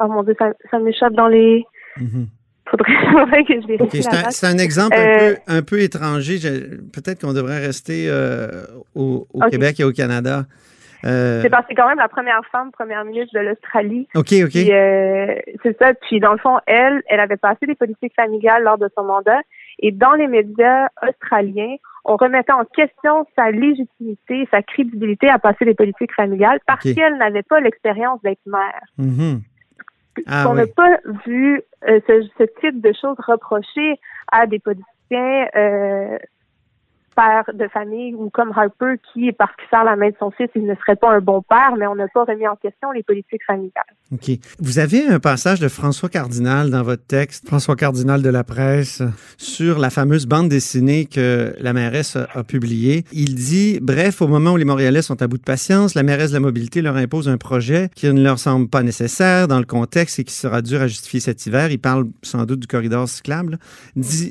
Oh 0.00 0.08
mon 0.08 0.22
dieu, 0.22 0.34
ça, 0.38 0.52
ça 0.70 0.78
m'échappe 0.78 1.12
dans 1.12 1.28
les. 1.28 1.64
Mhm. 1.98 2.28
Faudrait, 2.70 2.92
faudrait 3.12 3.44
que 3.44 3.60
je 3.60 3.66
vérifie 3.66 3.98
OK, 3.98 4.30
c'est 4.30 4.46
un, 4.46 4.58
exemple 4.58 4.96
un, 4.96 5.00
Euh, 5.00 5.34
peu, 5.34 5.40
un 5.46 5.62
peu 5.62 5.80
étranger. 5.80 6.38
Peut-être 6.92 7.22
qu'on 7.22 7.32
devrait 7.32 7.58
rester 7.58 8.06
euh, 8.08 8.62
au. 8.94 9.26
Québec 9.50 9.80
et 9.80 9.84
au 9.84 9.92
Canada. 9.92 10.44
Euh, 11.04 11.42
C'est 11.42 11.50
parce 11.50 11.62
que 11.62 11.68
c'est 11.70 11.74
quand 11.76 11.88
même 11.88 11.98
la 11.98 12.08
première 12.08 12.40
femme 12.50 12.72
première 12.72 13.04
ministre 13.04 13.32
de 13.38 13.40
l'Australie. 13.40 14.08
OK, 14.16 14.32
OK. 14.44 14.52
C'est 14.52 15.78
ça. 15.78 15.94
Puis 15.94 16.18
dans 16.18 16.32
le 16.32 16.38
fond, 16.38 16.58
elle, 16.66 17.02
elle 17.06 17.20
avait 17.20 17.36
passé 17.36 17.66
des 17.66 17.76
politiques 17.76 18.14
familiales 18.16 18.64
lors 18.64 18.78
de 18.78 18.88
son 18.96 19.04
mandat. 19.04 19.40
Et 19.78 19.92
dans 19.92 20.14
les 20.14 20.26
médias 20.26 20.88
australiens, 21.06 21.76
on 22.04 22.16
remettait 22.16 22.52
en 22.52 22.64
question 22.64 23.26
sa 23.36 23.50
légitimité, 23.50 24.48
sa 24.50 24.62
crédibilité 24.62 25.28
à 25.28 25.38
passer 25.38 25.64
des 25.64 25.74
politiques 25.74 26.14
familiales 26.14 26.58
parce 26.66 26.82
qu'elle 26.82 27.16
n'avait 27.18 27.42
pas 27.42 27.60
l'expérience 27.60 28.20
d'être 28.22 28.40
mère. 28.46 28.82
Mhm. 28.98 29.40
Ah 30.26 30.48
on 30.48 30.52
oui. 30.52 30.58
n'a 30.58 30.66
pas 30.66 30.98
vu 31.26 31.62
euh, 31.88 32.00
ce, 32.06 32.28
ce 32.38 32.44
type 32.60 32.80
de 32.80 32.92
choses 32.92 33.16
reprochées 33.26 33.98
à 34.30 34.46
des 34.46 34.58
politiciens 34.58 35.46
de 37.52 37.68
famille 37.68 38.14
ou 38.14 38.30
comme 38.30 38.52
Harper 38.54 38.94
qui, 39.12 39.32
parce 39.32 39.50
qu'il 39.56 39.66
serre 39.70 39.84
la 39.84 39.96
main 39.96 40.08
de 40.08 40.14
son 40.18 40.30
fils, 40.30 40.48
il 40.54 40.66
ne 40.66 40.74
serait 40.76 40.96
pas 40.96 41.10
un 41.10 41.20
bon 41.20 41.42
père, 41.42 41.74
mais 41.76 41.86
on 41.86 41.94
n'a 41.94 42.06
pas 42.08 42.24
remis 42.24 42.46
en 42.46 42.56
question 42.56 42.90
les 42.92 43.02
politiques 43.02 43.42
familiales. 43.44 43.72
OK. 44.12 44.30
Vous 44.60 44.78
avez 44.78 45.06
un 45.06 45.18
passage 45.18 45.58
de 45.60 45.68
François 45.68 46.08
Cardinal 46.08 46.70
dans 46.70 46.82
votre 46.82 47.04
texte, 47.04 47.46
François 47.48 47.76
Cardinal 47.76 48.22
de 48.22 48.28
la 48.28 48.44
presse, 48.44 49.02
sur 49.36 49.78
la 49.78 49.90
fameuse 49.90 50.26
bande 50.26 50.48
dessinée 50.48 51.06
que 51.06 51.54
la 51.60 51.72
mairesse 51.72 52.16
a, 52.16 52.44
publiée. 52.44 53.04
Il 53.12 53.34
dit, 53.34 53.80
bref, 53.82 54.22
au 54.22 54.28
moment 54.28 54.52
où 54.52 54.56
les 54.56 54.64
Montréalais 54.64 55.02
sont 55.02 55.20
à 55.20 55.26
bout 55.26 55.38
de 55.38 55.42
patience, 55.42 55.94
la 55.94 56.04
mairesse 56.04 56.30
de 56.30 56.34
la 56.34 56.40
mobilité 56.40 56.82
leur 56.82 56.96
impose 56.96 57.28
un 57.28 57.36
projet 57.36 57.90
qui 57.94 58.06
ne 58.06 58.22
leur 58.22 58.38
semble 58.38 58.68
pas 58.68 58.82
nécessaire 58.82 59.48
dans 59.48 59.58
le 59.58 59.64
contexte 59.64 60.20
et 60.20 60.24
qui 60.24 60.34
sera 60.34 60.62
dur 60.62 60.80
à 60.80 60.86
justifier 60.86 61.20
cet 61.20 61.44
hiver. 61.46 61.70
Il 61.70 61.78
parle 61.78 62.06
sans 62.22 62.44
doute 62.44 62.60
du 62.60 62.66
corridor 62.66 63.08
cyclable. 63.08 63.58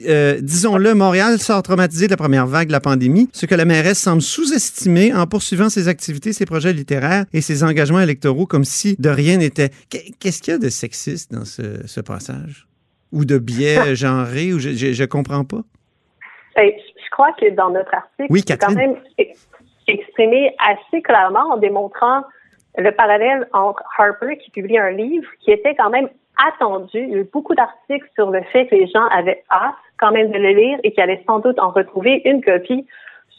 euh, 0.08 0.39
Disons-le, 0.41 0.93
Montréal 0.93 1.38
sort 1.39 1.62
traumatisé 1.63 2.06
de 2.08 2.12
la 2.12 2.17
première 2.17 2.47
vague 2.47 2.67
de 2.67 2.76
la 2.77 2.81
pandémie, 2.81 3.27
ce 3.33 3.45
que 3.47 3.55
la 3.55 3.65
mairesse 3.65 3.97
semble 3.99 4.21
sous-estimer 4.21 5.11
en 5.13 5.25
poursuivant 5.25 5.69
ses 5.69 5.87
activités, 5.87 6.31
ses 6.31 6.45
projets 6.45 6.73
littéraires 6.73 7.25
et 7.33 7.41
ses 7.41 7.63
engagements 7.63 7.99
électoraux 7.99 8.45
comme 8.45 8.65
si 8.65 8.95
de 8.99 9.09
rien 9.09 9.37
n'était. 9.37 9.69
Qu'est- 9.89 10.13
Qu'est-ce 10.19 10.41
qu'il 10.43 10.53
y 10.53 10.55
a 10.55 10.59
de 10.59 10.69
sexiste 10.69 11.31
dans 11.33 11.45
ce, 11.45 11.85
ce 11.87 12.01
passage? 12.01 12.67
Ou 13.11 13.25
de 13.25 13.37
biais 13.39 13.95
genré? 14.03 14.53
Ou 14.53 14.59
je, 14.59 14.69
je, 14.71 14.93
je 14.93 15.03
comprends 15.05 15.43
pas. 15.43 15.61
Ben, 16.55 16.69
je 17.03 17.09
crois 17.11 17.31
que 17.39 17.49
dans 17.55 17.71
notre 17.71 17.93
article, 17.95 18.27
Oui, 18.29 18.43
c'est 18.47 18.57
quand 18.59 18.73
même 18.75 18.95
ex- 19.17 19.47
exprimé 19.87 20.53
assez 20.59 21.01
clairement 21.01 21.53
en 21.53 21.57
démontrant 21.57 22.21
le 22.77 22.91
parallèle 22.91 23.47
entre 23.53 23.81
Harper, 23.97 24.37
qui 24.37 24.51
publie 24.51 24.77
un 24.77 24.91
livre 24.91 25.27
qui 25.43 25.49
était 25.51 25.73
quand 25.75 25.89
même 25.89 26.09
attendu. 26.47 26.89
Il 26.99 27.09
y 27.09 27.15
a 27.15 27.17
eu 27.17 27.29
beaucoup 27.33 27.55
d'articles 27.55 28.07
sur 28.13 28.29
le 28.29 28.41
fait 28.51 28.67
que 28.67 28.75
les 28.75 28.85
gens 28.87 29.05
avaient 29.11 29.43
hâte 29.49 29.73
quand 29.97 30.12
même 30.12 30.31
de 30.31 30.38
le 30.38 30.49
lire 30.49 30.79
et 30.83 30.91
qu'ils 30.91 31.01
allaient 31.03 31.23
sans 31.27 31.39
doute 31.39 31.60
en 31.60 31.69
retrouver 31.71 32.21
une 32.25 32.43
copie 32.43 32.86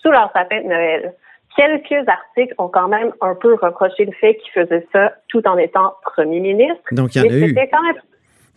sous 0.02 0.10
leur 0.10 0.30
sapin 0.32 0.60
de 0.62 0.66
Noël. 0.68 1.14
Quelques 1.56 2.08
articles 2.08 2.54
ont 2.58 2.68
quand 2.68 2.88
même 2.88 3.12
un 3.20 3.34
peu 3.34 3.54
reproché 3.54 4.04
le 4.04 4.12
fait 4.12 4.36
qu'il 4.36 4.52
faisait 4.52 4.86
ça 4.92 5.12
tout 5.28 5.46
en 5.48 5.56
étant 5.58 5.94
premier 6.02 6.40
ministre. 6.40 6.82
Donc, 6.92 7.14
il 7.14 7.22
y 7.22 7.26
en 7.26 7.32
a 7.32 7.36
eu. 7.36 7.48
c'était 7.48 7.68
quand 7.68 7.82
même 7.82 7.96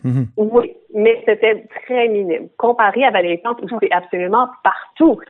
Mhm. 0.04 0.26
oui, 0.36 0.72
mais 0.94 1.22
c'était 1.26 1.64
très 1.84 2.08
minime. 2.08 2.48
Comparé 2.58 3.04
à 3.04 3.12
Valérie 3.12 3.38
Plante, 3.38 3.62
où 3.62 3.68
c'est 3.80 3.92
absolument 3.92 4.48
partout. 4.64 5.20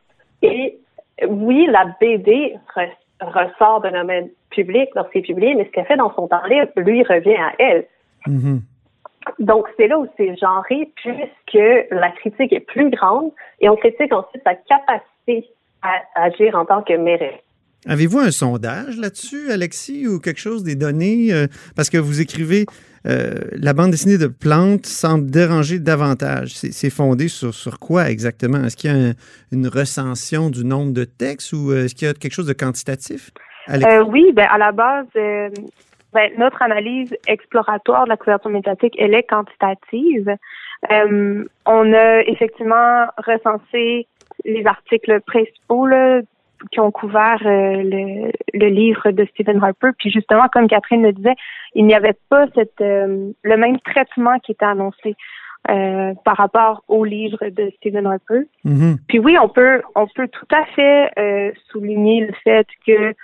Et 0.40 0.78
oui, 1.28 1.66
la 1.66 1.94
BD 2.00 2.54
re- 2.74 2.88
ressort 3.20 3.82
d'un 3.82 3.90
domaine 3.92 4.30
public 4.48 4.88
lorsqu'il 4.94 5.20
est 5.20 5.24
publié, 5.26 5.54
mais 5.54 5.66
ce 5.66 5.70
qu'elle 5.72 5.84
fait 5.84 5.96
dans 5.98 6.14
son 6.14 6.26
temps 6.26 6.42
libre, 6.48 6.68
lui, 6.76 7.02
revient 7.04 7.36
à 7.36 7.52
elle. 7.58 7.84
Mhm. 8.26 8.62
Donc, 9.38 9.66
c'est 9.76 9.88
là 9.88 9.98
où 9.98 10.06
c'est 10.16 10.34
genré, 10.36 10.90
puisque 10.96 11.62
la 11.90 12.10
critique 12.12 12.52
est 12.52 12.60
plus 12.66 12.90
grande 12.90 13.30
et 13.60 13.68
on 13.68 13.76
critique 13.76 14.12
ensuite 14.12 14.42
sa 14.44 14.54
capacité 14.54 15.48
à 15.82 16.00
agir 16.14 16.54
en 16.56 16.64
tant 16.64 16.82
que 16.82 16.96
mairesse. 16.96 17.40
Avez-vous 17.88 18.20
un 18.20 18.30
sondage 18.30 18.96
là-dessus, 18.96 19.50
Alexis, 19.50 20.06
ou 20.06 20.20
quelque 20.20 20.38
chose 20.38 20.62
des 20.62 20.76
données? 20.76 21.32
euh, 21.32 21.48
parce 21.74 21.90
que 21.90 21.98
vous 21.98 22.20
écrivez 22.20 22.64
euh, 23.08 23.34
la 23.52 23.72
bande 23.72 23.90
dessinée 23.90 24.18
de 24.18 24.28
Plante 24.28 24.86
semble 24.86 25.28
déranger 25.28 25.80
davantage. 25.80 26.50
C'est 26.54 26.90
fondé 26.90 27.26
sur, 27.26 27.52
sur 27.52 27.80
quoi 27.80 28.08
exactement? 28.08 28.62
Est-ce 28.62 28.76
qu'il 28.76 28.90
y 28.90 28.94
a 28.94 29.08
un- 29.08 29.14
une 29.50 29.66
recension 29.66 30.48
du 30.50 30.64
nombre 30.64 30.92
de 30.92 31.02
textes 31.02 31.52
ou 31.52 31.72
euh, 31.72 31.86
est-ce 31.86 31.96
qu'il 31.96 32.06
y 32.06 32.10
a 32.10 32.14
quelque 32.14 32.34
chose 32.34 32.46
de 32.46 32.52
quantitatif? 32.52 33.32
Alexis? 33.66 33.96
Euh, 33.96 34.04
oui, 34.04 34.30
ben 34.32 34.46
à 34.48 34.58
la 34.58 34.70
base, 34.70 35.06
ben, 36.12 36.30
notre 36.38 36.62
analyse 36.62 37.16
exploratoire 37.26 38.04
de 38.04 38.10
la 38.10 38.16
couverture 38.16 38.50
médiatique, 38.50 38.94
elle 38.98 39.14
est 39.14 39.22
quantitative. 39.22 40.36
Euh, 40.90 41.44
on 41.66 41.92
a 41.92 42.20
effectivement 42.22 43.06
recensé 43.16 44.06
les 44.44 44.66
articles 44.66 45.20
principaux 45.22 45.86
là, 45.86 46.20
qui 46.70 46.80
ont 46.80 46.90
couvert 46.90 47.40
euh, 47.44 47.82
le, 47.82 48.32
le 48.54 48.66
livre 48.66 49.10
de 49.10 49.24
Stephen 49.26 49.62
Harper. 49.62 49.90
Puis 49.98 50.10
justement, 50.10 50.48
comme 50.48 50.68
Catherine 50.68 51.02
le 51.02 51.12
disait, 51.12 51.34
il 51.74 51.86
n'y 51.86 51.94
avait 51.94 52.16
pas 52.28 52.46
cette, 52.54 52.80
euh, 52.80 53.30
le 53.42 53.56
même 53.56 53.78
traitement 53.80 54.38
qui 54.38 54.52
était 54.52 54.64
annoncé 54.64 55.16
euh, 55.70 56.12
par 56.24 56.36
rapport 56.36 56.82
au 56.88 57.04
livre 57.04 57.38
de 57.48 57.70
Stephen 57.76 58.06
Harper. 58.06 58.48
Mhm. 58.64 58.96
Puis 59.08 59.20
oui, 59.20 59.36
on 59.40 59.48
peut 59.48 59.80
on 59.94 60.08
peut 60.08 60.26
tout 60.26 60.48
à 60.52 60.64
fait 60.74 61.10
euh, 61.18 61.52
souligner 61.70 62.26
le 62.26 62.32
fait 62.42 62.66
que 62.84 63.14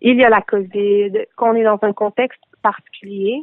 il 0.00 0.16
y 0.16 0.24
a 0.24 0.28
la 0.28 0.42
COVID, 0.42 1.12
qu'on 1.36 1.54
est 1.54 1.64
dans 1.64 1.78
un 1.82 1.92
contexte 1.92 2.40
particulier. 2.62 3.42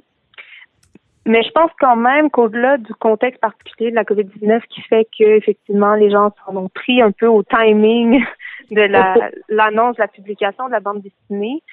Mais 1.25 1.41
je 1.41 1.49
pense 1.51 1.71
quand 1.79 1.95
même 1.95 2.29
qu'au-delà 2.29 2.77
du 2.77 2.93
contexte 2.93 3.41
particulier 3.41 3.89
de 3.89 3.95
la 3.95 4.03
COVID-19 4.03 4.61
qui 4.69 4.81
fait 4.81 5.05
que 5.05 5.23
effectivement 5.23 5.95
les 5.95 6.11
gens 6.11 6.31
s'en 6.45 6.55
ont 6.55 6.69
pris 6.69 7.01
un 7.01 7.11
peu 7.11 7.25
au 7.25 7.41
timing 7.41 8.23
de 8.69 8.81
la 8.81 9.31
l'annonce 9.49 9.95
de 9.95 10.01
la 10.03 10.07
publication 10.07 10.67
de 10.67 10.71
la 10.71 10.81
bande 10.81 11.01
dessinée, 11.01 11.63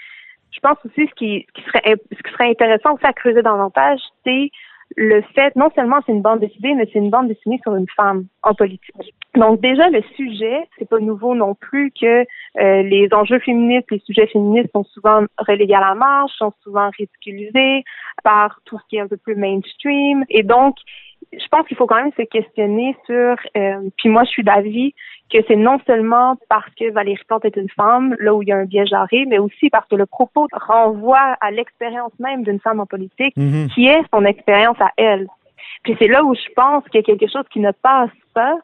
je 0.52 0.60
pense 0.60 0.78
aussi 0.84 1.06
ce 1.06 1.14
qui, 1.14 1.46
ce 1.48 1.52
qui 1.52 1.66
serait 1.68 1.96
ce 2.12 2.22
qui 2.22 2.32
serait 2.32 2.50
intéressant 2.50 2.94
aussi 2.94 3.06
à 3.06 3.12
creuser 3.12 3.42
davantage, 3.42 4.00
c'est 4.24 4.50
le 4.96 5.22
fait, 5.34 5.54
non 5.56 5.70
seulement 5.74 6.00
c'est 6.04 6.12
une 6.12 6.22
bande 6.22 6.40
dessinée, 6.40 6.74
mais 6.74 6.88
c'est 6.92 6.98
une 6.98 7.10
bande 7.10 7.28
dessinée 7.28 7.60
sur 7.62 7.74
une 7.74 7.88
femme 7.96 8.26
en 8.42 8.54
politique. 8.54 9.14
Donc 9.34 9.60
déjà 9.60 9.88
le 9.88 10.02
sujet, 10.16 10.68
c'est 10.78 10.88
pas 10.88 10.98
nouveau 10.98 11.34
non 11.34 11.54
plus 11.54 11.90
que 11.98 12.26
euh, 12.60 12.82
les 12.82 13.08
enjeux 13.12 13.38
féministes, 13.38 13.90
les 13.90 14.00
sujets 14.00 14.26
féministes 14.26 14.70
sont 14.72 14.84
souvent 14.84 15.24
relégués 15.38 15.74
à 15.74 15.80
la 15.80 15.94
marge, 15.94 16.30
sont 16.32 16.52
souvent 16.62 16.90
ridiculisés 16.98 17.84
par 18.22 18.60
tout 18.64 18.78
ce 18.78 18.84
qui 18.88 18.96
est 18.96 19.00
un 19.00 19.08
peu 19.08 19.16
plus 19.16 19.36
mainstream. 19.36 20.24
Et 20.28 20.42
donc, 20.42 20.76
je 21.32 21.46
pense 21.50 21.66
qu'il 21.66 21.76
faut 21.76 21.86
quand 21.86 21.96
même 22.02 22.12
se 22.16 22.22
questionner 22.22 22.96
sur. 23.06 23.36
euh, 23.56 23.88
puis 23.96 24.08
moi, 24.08 24.24
je 24.24 24.30
suis 24.30 24.42
d'avis 24.44 24.94
que 25.32 25.38
c'est 25.48 25.56
non 25.56 25.78
seulement 25.86 26.36
parce 26.48 26.68
que 26.78 26.90
Valérie 26.92 27.22
Plante 27.26 27.44
est 27.46 27.56
une 27.56 27.70
femme, 27.70 28.14
là 28.18 28.34
où 28.34 28.42
il 28.42 28.48
y 28.48 28.52
a 28.52 28.56
un 28.56 28.64
biais 28.66 28.86
genré, 28.86 29.24
mais 29.26 29.38
aussi 29.38 29.70
parce 29.70 29.88
que 29.88 29.96
le 29.96 30.04
propos 30.06 30.46
renvoie 30.52 31.36
à 31.40 31.50
l'expérience 31.50 32.12
même 32.18 32.42
d'une 32.44 32.60
femme 32.60 32.80
en 32.80 32.86
politique, 32.86 33.34
Mhm. 33.36 33.68
qui 33.74 33.86
est 33.88 34.02
son 34.12 34.24
expérience 34.26 34.80
à 34.80 34.90
elle. 34.96 35.26
Puis 35.84 35.96
c'est 35.98 36.08
là 36.08 36.22
où 36.22 36.34
je 36.34 36.52
pense 36.54 36.84
qu'il 36.88 37.00
y 37.00 37.04
a 37.04 37.06
quelque 37.06 37.30
chose 37.32 37.44
qui 37.50 37.60
ne 37.60 37.72
passe 37.72 38.10
pas. 38.34 38.54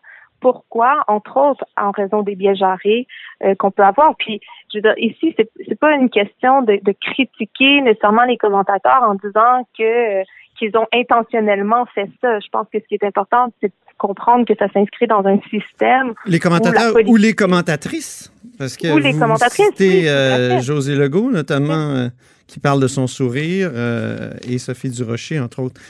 Pourquoi? 0.41 1.03
Entre 1.09 1.37
autres, 1.37 1.65
en 1.77 1.91
raison 1.91 2.23
des 2.23 2.37
biais 2.37 2.55
genrés 2.55 3.07
euh, 3.43 3.55
qu'on 3.57 3.73
peut 3.73 3.83
avoir? 3.83 4.15
Puis, 4.17 4.41
je 4.73 4.79
veux 4.79 4.83
dire, 4.83 4.95
ici, 4.99 5.35
c'est 5.37 5.51
c'est 5.67 5.79
pas 5.81 5.93
une 5.97 6.11
question 6.11 6.63
de, 6.63 6.79
de 6.81 6.93
critiquer 6.93 7.81
nécessairement 7.81 8.23
les 8.25 8.37
commentateurs 8.37 9.03
en 9.03 9.15
disant 9.15 9.67
que 9.77 10.21
euh, 10.21 10.23
qu'ils 10.59 10.77
ont 10.77 10.87
intentionnellement 10.93 11.87
fait 11.95 12.11
ça. 12.21 12.39
Je 12.41 12.49
pense 12.51 12.67
que 12.73 12.79
ce 12.81 12.87
qui 12.87 12.95
est 12.95 13.05
important, 13.05 13.53
c'est 13.61 13.69
de 13.69 13.73
comprendre 13.97 14.45
que 14.47 14.55
ça 14.59 14.69
s'inscrit 14.73 15.07
dans 15.07 15.25
un 15.25 15.39
système. 15.51 16.15
Les 16.27 16.39
commentateurs 16.39 16.95
ou 17.07 17.17
les 17.17 17.35
commentatrices? 17.35 18.33
Parce 18.59 18.77
que 18.77 18.93
ou 18.93 18.99
les 18.99 19.13
vous 19.13 19.21
commentatrices. 19.21 19.67
citez, 19.67 20.01
oui, 20.01 20.09
euh. 20.09 20.61
José 20.61 20.97
Legault, 20.97 21.31
notamment, 21.31 21.95
euh, 21.95 22.09
qui 22.47 22.59
parle 22.61 22.81
de 22.81 22.89
son 22.89 23.07
sourire, 23.07 23.71
euh, 23.73 24.33
et 24.49 24.59
Sophie 24.59 24.91
Durocher, 24.91 25.39
entre 25.39 25.61
autres. 25.61 25.81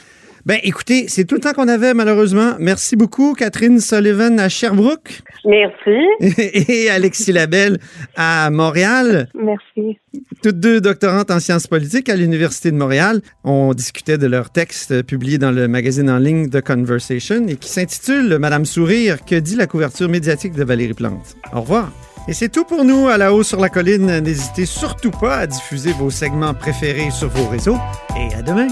Ben, 0.45 0.59
écoutez, 0.63 1.07
c'est 1.07 1.25
tout 1.25 1.35
le 1.35 1.41
temps 1.41 1.53
qu'on 1.53 1.67
avait, 1.67 1.93
malheureusement. 1.93 2.53
Merci 2.59 2.95
beaucoup, 2.95 3.33
Catherine 3.33 3.79
Sullivan 3.79 4.39
à 4.39 4.49
Sherbrooke 4.49 5.21
Merci. 5.45 6.05
et 6.69 6.89
Alexis 6.89 7.31
Labelle 7.31 7.79
à 8.15 8.49
Montréal. 8.49 9.29
Merci. 9.33 9.97
Toutes 10.43 10.59
deux 10.59 10.81
doctorantes 10.81 11.31
en 11.31 11.39
sciences 11.39 11.67
politiques 11.67 12.09
à 12.09 12.15
l'Université 12.15 12.71
de 12.71 12.77
Montréal. 12.77 13.21
On 13.43 13.73
discutait 13.73 14.17
de 14.17 14.27
leur 14.27 14.49
texte 14.49 15.03
publié 15.03 15.37
dans 15.37 15.51
le 15.51 15.67
magazine 15.67 16.09
en 16.09 16.17
ligne 16.17 16.49
The 16.49 16.61
Conversation 16.61 17.47
et 17.47 17.55
qui 17.55 17.69
s'intitule 17.69 18.37
Madame 18.39 18.65
Sourire, 18.65 19.23
que 19.25 19.35
dit 19.35 19.55
la 19.55 19.67
couverture 19.67 20.09
médiatique 20.09 20.53
de 20.53 20.63
Valérie 20.63 20.93
Plante. 20.93 21.35
Au 21.53 21.61
revoir. 21.61 21.91
Et 22.27 22.33
c'est 22.33 22.49
tout 22.49 22.65
pour 22.65 22.85
nous 22.85 23.07
à 23.07 23.17
la 23.17 23.33
haut 23.33 23.43
sur 23.43 23.59
la 23.59 23.69
colline. 23.69 24.19
N'hésitez 24.19 24.65
surtout 24.65 25.11
pas 25.11 25.37
à 25.37 25.47
diffuser 25.47 25.93
vos 25.93 26.09
segments 26.09 26.53
préférés 26.53 27.11
sur 27.11 27.29
vos 27.29 27.47
réseaux. 27.47 27.77
Et 28.17 28.33
à 28.35 28.41
demain. 28.41 28.67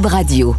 Radio. 0.00 0.56